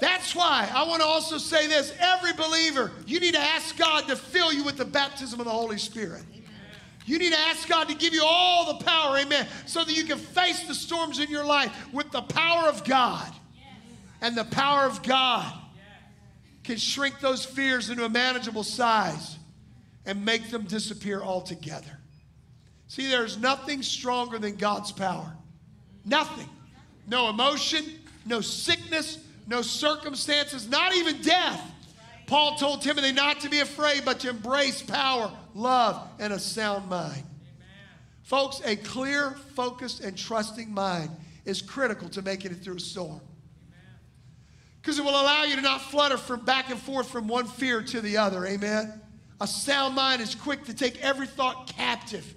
[0.00, 4.06] That's why I want to also say this every believer, you need to ask God
[4.08, 6.22] to fill you with the baptism of the Holy Spirit.
[7.04, 10.04] You need to ask God to give you all the power, amen, so that you
[10.04, 13.32] can face the storms in your life with the power of God.
[14.20, 15.52] And the power of God
[16.64, 19.38] can shrink those fears into a manageable size
[20.04, 21.98] and make them disappear altogether.
[22.88, 25.34] See, there's nothing stronger than God's power.
[26.04, 26.48] Nothing.
[27.06, 27.84] No emotion,
[28.26, 29.18] no sickness,
[29.48, 31.60] no circumstances, not even death.
[32.26, 36.88] Paul told Timothy not to be afraid, but to embrace power, love, and a sound
[36.90, 37.14] mind.
[37.14, 37.24] Amen.
[38.22, 41.10] Folks, a clear, focused, and trusting mind
[41.46, 43.22] is critical to making it through a storm.
[44.82, 47.82] Because it will allow you to not flutter from back and forth from one fear
[47.82, 48.44] to the other.
[48.44, 49.00] Amen.
[49.40, 52.34] A sound mind is quick to take every thought captive,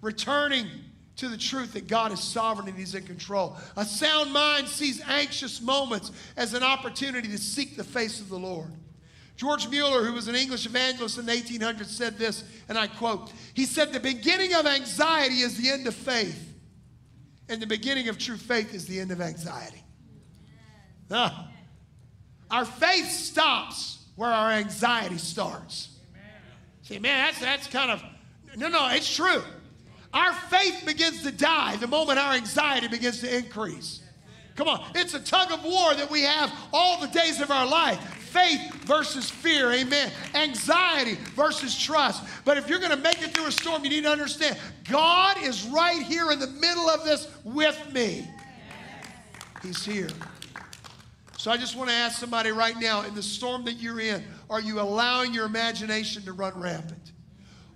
[0.00, 0.68] returning
[1.16, 3.56] to the truth that God is sovereign and He's in control.
[3.76, 8.38] A sound mind sees anxious moments as an opportunity to seek the face of the
[8.38, 8.70] Lord.
[9.36, 13.32] George Mueller, who was an English evangelist in the 1800s, said this, and I quote
[13.54, 16.54] He said, The beginning of anxiety is the end of faith,
[17.48, 19.82] and the beginning of true faith is the end of anxiety.
[21.10, 21.48] Ah.
[22.50, 25.88] Our faith stops where our anxiety starts.
[26.82, 28.02] See, man, that's, that's kind of,
[28.56, 29.42] no, no, it's true.
[30.12, 34.00] Our faith begins to die the moment our anxiety begins to increase.
[34.56, 37.66] Come on, it's a tug of war that we have all the days of our
[37.66, 37.98] life.
[38.32, 40.10] Faith versus fear, amen.
[40.34, 42.22] Anxiety versus trust.
[42.44, 45.36] But if you're going to make it through a storm, you need to understand God
[45.42, 48.28] is right here in the middle of this with me.
[49.62, 50.08] He's here.
[51.38, 54.22] So I just want to ask somebody right now in the storm that you're in,
[54.48, 57.12] are you allowing your imagination to run rampant?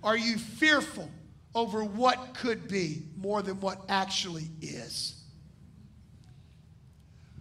[0.03, 1.09] Are you fearful
[1.57, 5.15] over what could be more than what actually is?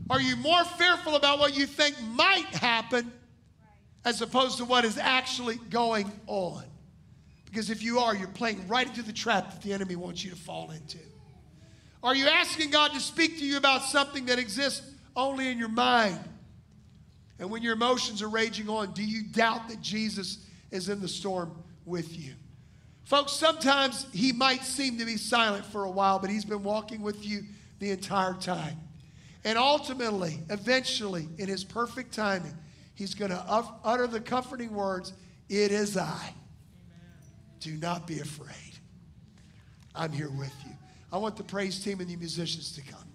[0.08, 3.12] Are you more fearful about what you think might happen
[4.06, 6.64] as opposed to what is actually going on?
[7.44, 10.30] Because if you are, you're playing right into the trap that the enemy wants you
[10.30, 10.98] to fall into.
[12.02, 15.68] Are you asking God to speak to you about something that exists only in your
[15.68, 16.20] mind?
[17.38, 21.08] And when your emotions are raging on, do you doubt that Jesus is in the
[21.08, 21.52] storm
[21.84, 22.32] with you?
[23.06, 27.02] Folks, sometimes he might seem to be silent for a while, but he's been walking
[27.02, 27.44] with you
[27.78, 28.76] the entire time.
[29.44, 32.52] And ultimately, eventually, in his perfect timing,
[32.96, 33.44] he's going to
[33.84, 35.12] utter the comforting words
[35.48, 36.34] It is I.
[37.60, 38.50] Do not be afraid.
[39.94, 40.72] I'm here with you.
[41.12, 43.08] I want the praise team and the musicians to come.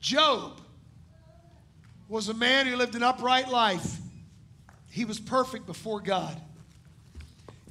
[0.00, 0.60] Job
[2.08, 3.98] was a man who lived an upright life.
[4.90, 6.42] He was perfect before God.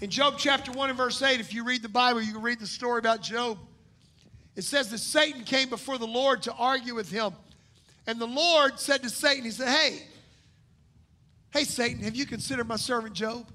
[0.02, 2.60] In Job chapter 1 and verse 8, if you read the Bible, you can read
[2.60, 3.58] the story about Job.
[4.56, 7.34] It says that Satan came before the Lord to argue with him.
[8.08, 10.04] And the Lord said to Satan, He said, Hey,
[11.52, 13.45] hey, Satan, have you considered my servant Job?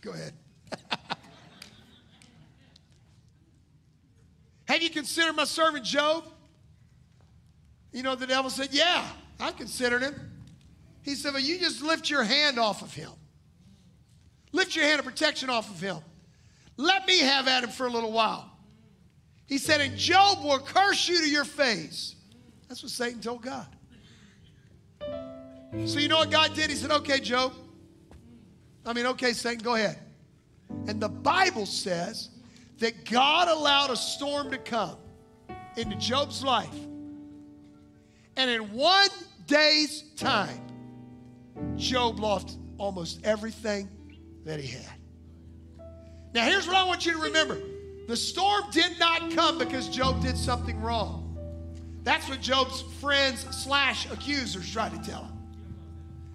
[0.00, 0.32] Go ahead.
[4.68, 6.24] have you considered my servant Job?
[7.92, 9.04] You know, the devil said, Yeah,
[9.40, 10.14] I considered him.
[11.02, 13.10] He said, Well, you just lift your hand off of him.
[14.52, 15.98] Lift your hand of protection off of him.
[16.76, 18.50] Let me have at him for a little while.
[19.46, 22.14] He said, and Job will curse you to your face.
[22.68, 23.66] That's what Satan told God.
[25.84, 26.70] So you know what God did?
[26.70, 27.52] He said, okay, Job.
[28.86, 29.98] I mean, okay, Satan, go ahead.
[30.86, 32.30] And the Bible says
[32.78, 34.96] that God allowed a storm to come
[35.76, 36.68] into Job's life.
[38.36, 39.08] And in one
[39.46, 40.60] day's time,
[41.76, 43.88] Job lost almost everything
[44.48, 44.96] that he had.
[46.34, 47.58] Now, here's what I want you to remember
[48.08, 51.36] the storm did not come because Job did something wrong.
[52.02, 55.38] That's what Job's friends slash accusers tried to tell him.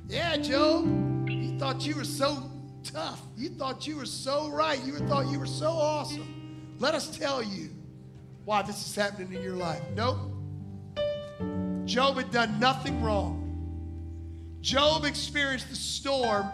[0.08, 2.52] Yeah, Job, you thought you were so
[2.84, 3.20] tough.
[3.36, 4.80] You thought you were so right.
[4.84, 6.76] You thought you were so awesome.
[6.78, 7.70] Let us tell you
[8.46, 9.82] why this is happening in your life.
[9.96, 10.20] Nope.
[11.86, 13.40] Job had done nothing wrong.
[14.62, 16.46] Job experienced the storm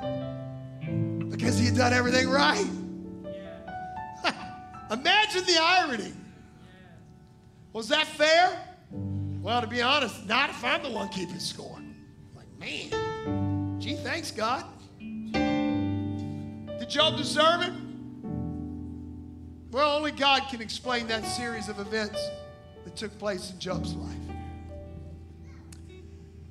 [1.40, 2.68] because he had done everything right.
[4.92, 6.12] Imagine the irony.
[7.72, 8.60] Was that fair?
[9.42, 11.80] Well, to be honest, not if I'm the one keeping score.
[12.36, 14.66] Like, man, gee, thanks, God.
[15.00, 17.72] Did Job deserve it?
[19.72, 22.20] Well, only God can explain that series of events
[22.84, 24.14] that took place in Job's life.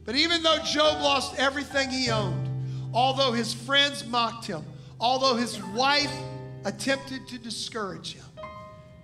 [0.07, 2.49] But even though Job lost everything he owned,
[2.95, 4.65] although his friends mocked him,
[5.01, 6.13] although his wife
[6.65, 8.25] attempted to discourage him,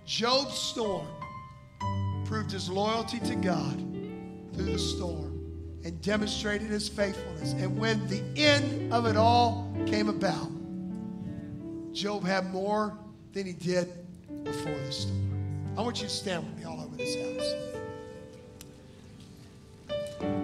[0.05, 1.07] Job's storm
[2.25, 3.77] proved his loyalty to God
[4.53, 5.35] through the storm
[5.83, 7.53] and demonstrated his faithfulness.
[7.53, 10.49] And when the end of it all came about,
[11.93, 12.97] Job had more
[13.33, 13.91] than he did
[14.43, 15.73] before the storm.
[15.77, 17.53] I want you to stand with me all over this house.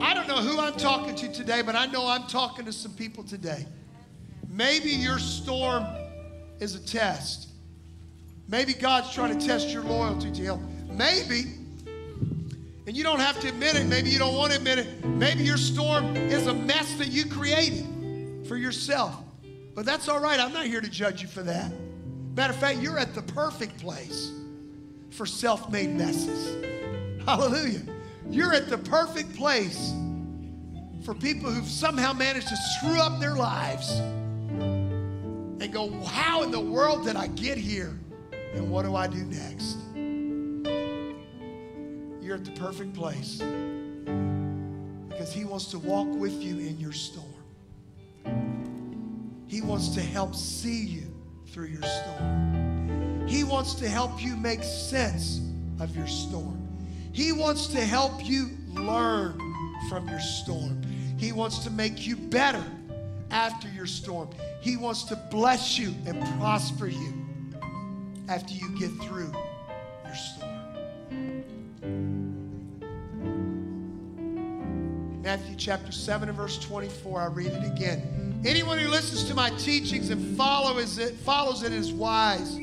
[0.02, 2.94] I don't know who I'm talking to today, but I know I'm talking to some
[2.94, 3.66] people today.
[4.52, 5.86] Maybe your storm
[6.60, 7.48] is a test.
[8.50, 10.88] Maybe God's trying to test your loyalty to Him.
[10.90, 11.54] Maybe,
[12.86, 15.44] and you don't have to admit it, maybe you don't want to admit it, maybe
[15.44, 19.16] your storm is a mess that you created for yourself.
[19.74, 20.38] But that's all right.
[20.38, 21.72] I'm not here to judge you for that.
[22.36, 24.34] Matter of fact, you're at the perfect place
[25.12, 26.62] for self made messes.
[27.24, 27.84] Hallelujah.
[28.30, 29.94] You're at the perfect place
[31.06, 34.02] for people who've somehow managed to screw up their lives
[35.62, 37.98] and go, How in the world did I get here?
[38.54, 39.78] And what do I do next?
[42.22, 43.42] You're at the perfect place
[45.10, 47.28] because He wants to walk with you in your storm.
[49.48, 51.14] He wants to help see you
[51.50, 53.28] through your storm.
[53.28, 55.42] He wants to help you make sense
[55.80, 56.58] of your storm.
[57.14, 59.38] He wants to help you learn
[59.90, 60.82] from your storm.
[61.18, 62.64] He wants to make you better
[63.32, 64.30] after your storm.
[64.62, 67.14] He wants to bless you and prosper you
[68.28, 69.32] after you get through
[70.06, 70.52] your storm.
[75.24, 78.42] Matthew chapter 7 and verse 24, I read it again.
[78.44, 82.58] Anyone who listens to my teachings and follows it, follows it is wise,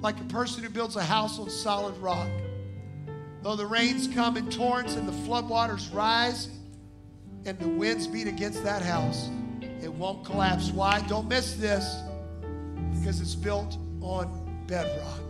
[0.00, 2.28] like a person who builds a house on solid rock.
[3.42, 6.48] Though the rains come in torrents and the floodwaters rise
[7.44, 9.28] and the winds beat against that house,
[9.98, 10.70] won't collapse.
[10.70, 11.00] Why?
[11.08, 12.02] Don't miss this
[12.94, 15.20] because it's built on bedrock.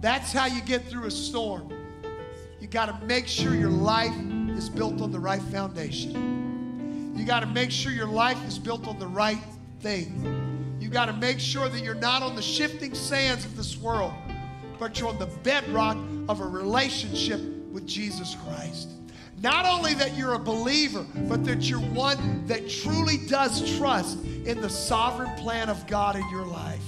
[0.00, 1.72] That's how you get through a storm.
[2.60, 4.14] You got to make sure your life
[4.56, 7.14] is built on the right foundation.
[7.16, 9.38] You got to make sure your life is built on the right
[9.80, 10.78] thing.
[10.80, 14.12] You got to make sure that you're not on the shifting sands of this world,
[14.78, 15.96] but you're on the bedrock
[16.28, 17.40] of a relationship
[17.70, 18.88] with Jesus Christ.
[19.40, 24.60] Not only that you're a believer, but that you're one that truly does trust in
[24.60, 26.82] the sovereign plan of God in your life.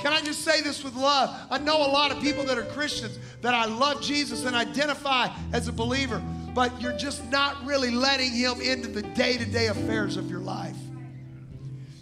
[0.00, 1.34] Can I just say this with love?
[1.50, 5.28] I know a lot of people that are Christians that I love Jesus and identify
[5.52, 6.22] as a believer,
[6.54, 10.40] but you're just not really letting Him into the day to day affairs of your
[10.40, 10.76] life.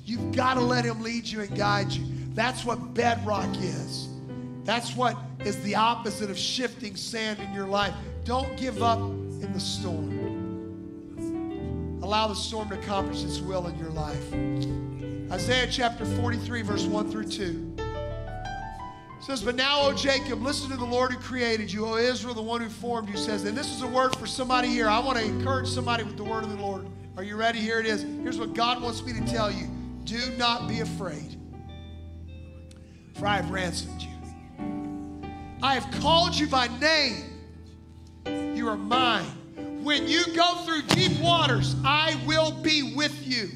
[0.04, 2.04] You've got to let Him lead you and guide you.
[2.34, 4.08] That's what bedrock is.
[4.64, 7.94] That's what is the opposite of shifting sand in your life.
[8.24, 8.98] Don't give up
[9.44, 10.24] in the storm.
[12.02, 14.32] Allow the storm to accomplish its will in your life.
[15.30, 17.76] Isaiah chapter 43, verse 1 through 2
[19.20, 22.42] says, But now, O Jacob, listen to the Lord who created you, O Israel, the
[22.42, 24.86] one who formed you, says, and this is a word for somebody here.
[24.88, 26.86] I want to encourage somebody with the word of the Lord.
[27.16, 27.58] Are you ready?
[27.58, 28.02] Here it is.
[28.02, 29.66] Here's what God wants me to tell you
[30.04, 31.36] Do not be afraid,
[33.14, 34.10] for I have ransomed you.
[35.62, 37.33] I have called you by name.
[38.26, 39.24] You are mine.
[39.82, 43.46] When you go through deep waters, I will be with you.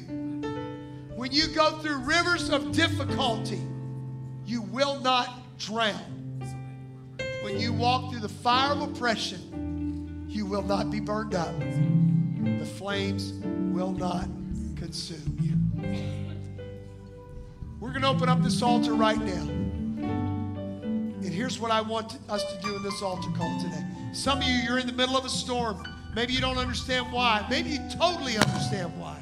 [1.15, 3.61] When you go through rivers of difficulty,
[4.45, 6.39] you will not drown.
[7.41, 11.57] When you walk through the fire of oppression, you will not be burned up.
[11.59, 13.33] The flames
[13.73, 14.27] will not
[14.75, 15.55] consume you.
[17.79, 19.68] We're going to open up this altar right now.
[21.21, 23.83] And here's what I want us to do in this altar call today.
[24.13, 25.85] Some of you, you're in the middle of a storm.
[26.15, 27.45] Maybe you don't understand why.
[27.49, 29.17] Maybe you totally understand why.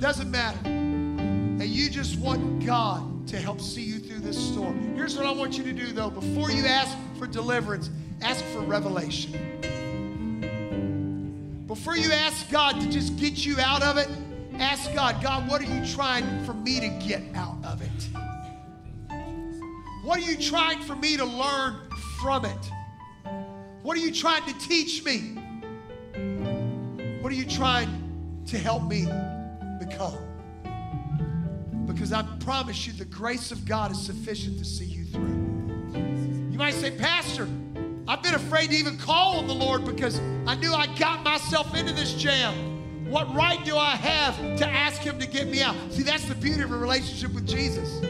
[0.00, 0.58] Doesn't matter.
[0.64, 4.94] And you just want God to help see you through this storm.
[4.96, 6.10] Here's what I want you to do, though.
[6.10, 7.90] Before you ask for deliverance,
[8.22, 9.58] ask for revelation.
[11.66, 14.08] Before you ask God to just get you out of it,
[14.54, 18.19] ask God, God, what are you trying for me to get out of it?
[20.02, 21.76] What are you trying for me to learn
[22.20, 22.70] from it?
[23.82, 25.36] What are you trying to teach me?
[27.20, 29.04] What are you trying to help me
[29.78, 30.16] become?
[31.86, 35.90] Because I promise you, the grace of God is sufficient to see you through.
[36.50, 37.46] You might say, Pastor,
[38.08, 41.76] I've been afraid to even call on the Lord because I knew I got myself
[41.76, 43.10] into this jam.
[43.10, 45.76] What right do I have to ask Him to get me out?
[45.90, 48.00] See, that's the beauty of a relationship with Jesus.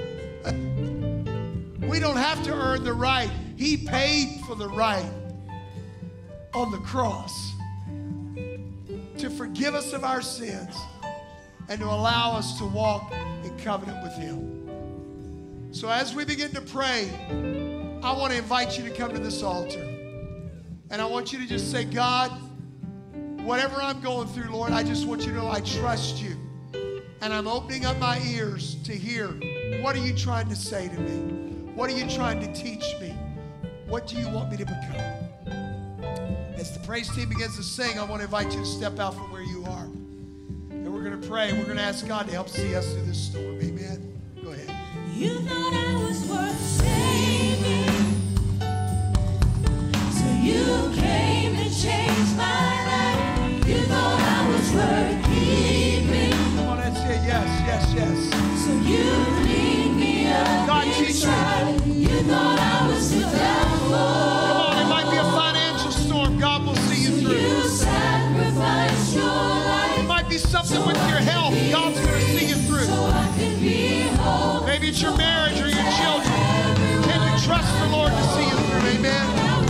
[1.90, 5.10] We don't have to earn the right, He paid for the right
[6.54, 7.52] on the cross
[9.18, 10.76] to forgive us of our sins
[11.68, 13.12] and to allow us to walk
[13.42, 15.72] in covenant with Him.
[15.72, 17.10] So, as we begin to pray,
[18.04, 19.82] I want to invite you to come to this altar.
[20.90, 22.30] And I want you to just say, God,
[23.42, 26.36] whatever I'm going through, Lord, I just want you to know I trust you.
[27.20, 29.26] And I'm opening up my ears to hear
[29.82, 31.49] what are you trying to say to me?
[31.74, 33.14] What are you trying to teach me?
[33.86, 35.30] What do you want me to become?
[36.56, 39.14] As the praise team begins to sing, I want to invite you to step out
[39.14, 39.84] from where you are.
[40.70, 41.52] And we're going to pray.
[41.52, 43.60] We're going to ask God to help see us through this storm.
[43.62, 44.20] Amen.
[44.42, 44.74] Go ahead.
[45.14, 47.86] You thought I was worth saving,
[50.12, 53.66] so you came and changed my life.
[53.68, 57.22] You thought I was worth keeping, Come on, that's it.
[57.26, 58.29] Yes, yes, yes.
[61.12, 61.26] I Come
[64.60, 66.38] on, it might be a financial storm.
[66.38, 67.32] God will see you through.
[69.98, 71.52] It might be something with your health.
[71.72, 72.86] God's going to see you through.
[72.88, 74.62] I.
[74.66, 77.02] Maybe it's your marriage or your children.
[77.02, 78.88] Can you trust the Lord to see you through?
[78.90, 79.26] Amen.
[79.36, 79.66] I.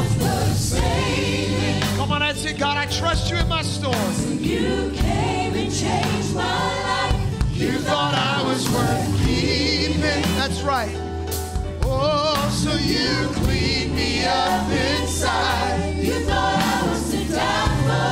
[1.96, 2.58] Come on, that's it.
[2.58, 3.94] God, I trust you in my storm.
[4.40, 7.16] You came and changed my life.
[7.54, 10.22] You thought I was worth keeping.
[10.36, 10.94] That's right.
[12.52, 15.94] So you cleaned me up inside.
[15.98, 18.10] You thought I was the devil.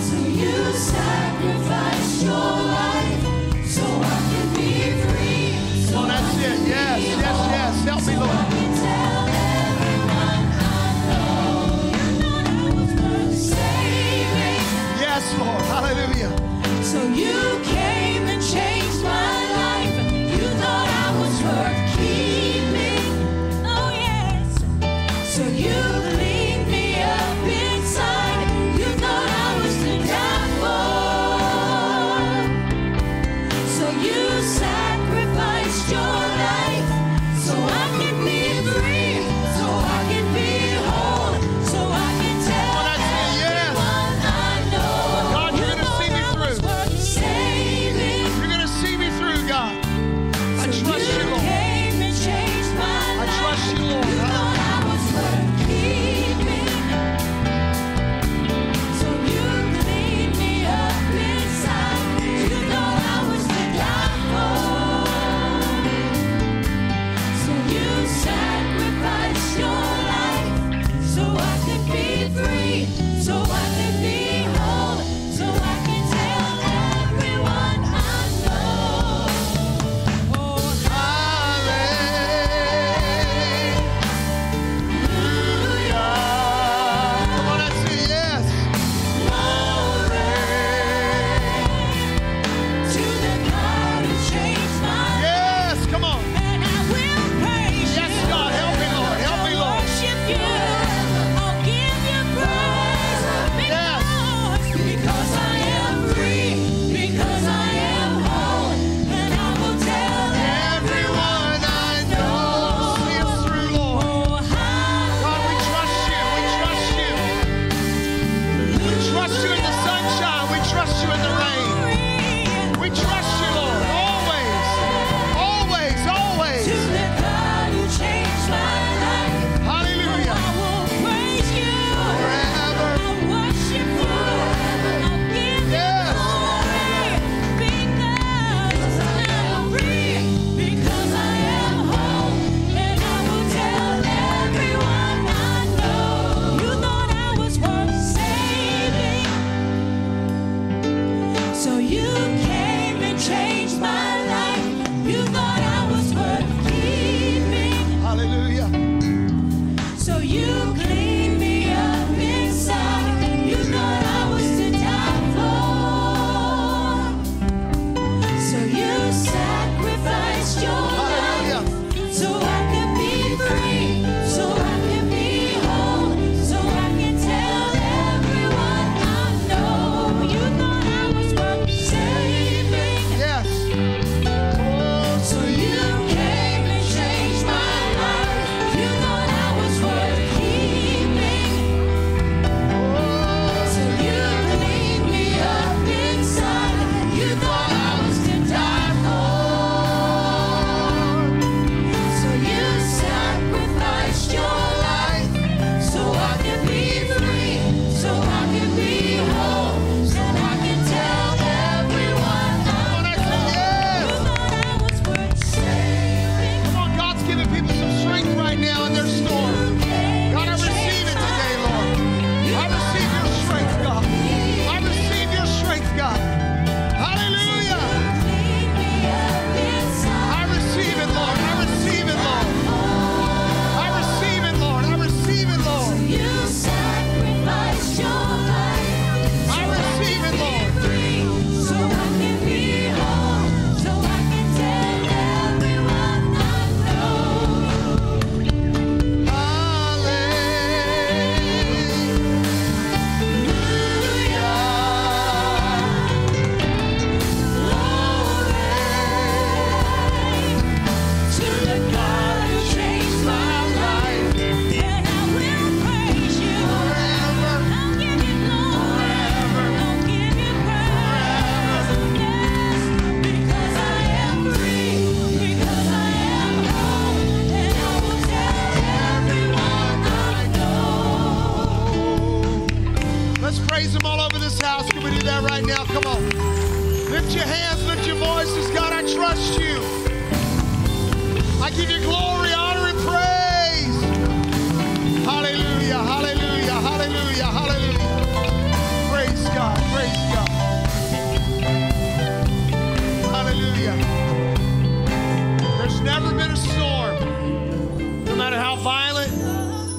[0.00, 5.86] So you sacrificed your life so I could be free.
[5.86, 6.68] So Oh, that's it.
[6.68, 7.84] Yes, yes, yes.
[7.84, 8.30] Help me, Lord.
[8.30, 11.92] can tell everyone I know.
[11.96, 14.62] You thought I was worth saving.
[15.00, 15.62] Yes, Lord.
[15.74, 16.32] Hallelujah.
[16.84, 17.55] So you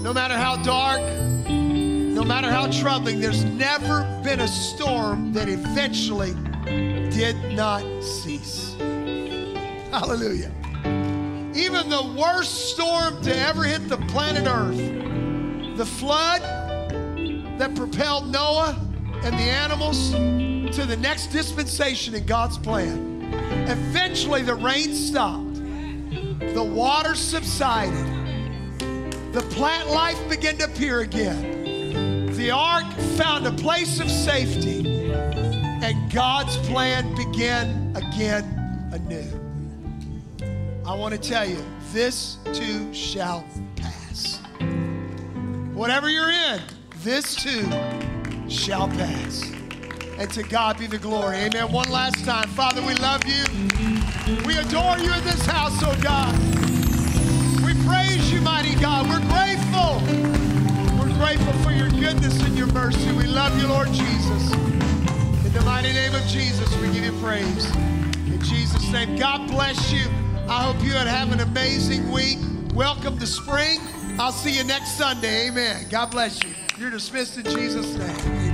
[0.07, 1.01] no matter how dark,
[1.49, 6.33] no matter how troubling, there's never been a storm that eventually
[7.11, 8.73] did not cease.
[9.91, 10.49] Hallelujah.
[11.53, 14.77] Even the worst storm to ever hit the planet Earth,
[15.75, 16.41] the flood
[17.59, 18.79] that propelled Noah
[19.25, 23.29] and the animals to the next dispensation in God's plan.
[23.67, 25.55] Eventually, the rain stopped,
[26.53, 28.26] the water subsided,
[29.37, 32.33] the plant life began to appear again.
[32.33, 38.43] The ark found a place of safety, and God's plan began again
[38.91, 39.29] anew.
[40.83, 41.63] I want to tell you,
[41.93, 44.39] this too shall pass.
[45.75, 46.59] Whatever you're in,
[47.03, 47.69] this too
[48.49, 49.43] shall pass.
[50.17, 51.37] And to God be the glory.
[51.37, 51.71] Amen.
[51.71, 52.47] One last time.
[52.49, 53.43] Father, we love you.
[54.47, 56.56] We adore you in this house, oh God.
[58.47, 59.09] We mighty God.
[59.09, 60.01] We're grateful.
[60.97, 63.11] We're grateful for your goodness and your mercy.
[63.11, 64.53] We love you, Lord Jesus.
[64.53, 67.75] In the mighty name of Jesus, we give you praise.
[67.75, 70.05] In Jesus' name, God bless you.
[70.47, 72.37] I hope you have an amazing week.
[72.73, 73.79] Welcome to spring.
[74.17, 75.49] I'll see you next Sunday.
[75.49, 75.85] Amen.
[75.89, 76.53] God bless you.
[76.77, 78.46] You're dismissed in Jesus' name.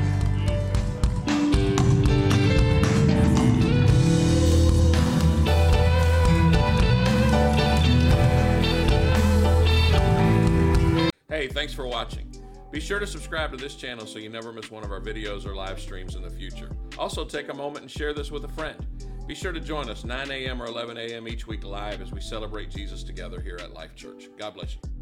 [11.54, 12.30] Thanks for watching.
[12.72, 15.45] Be sure to subscribe to this channel so you never miss one of our videos
[15.45, 16.72] or live streams in the future.
[16.97, 18.86] Also, take a moment and share this with a friend.
[19.28, 20.62] Be sure to join us 9 a.m.
[20.62, 21.28] or 11 a.m.
[21.28, 24.28] each week live as we celebrate Jesus together here at Life Church.
[24.38, 24.93] God bless you.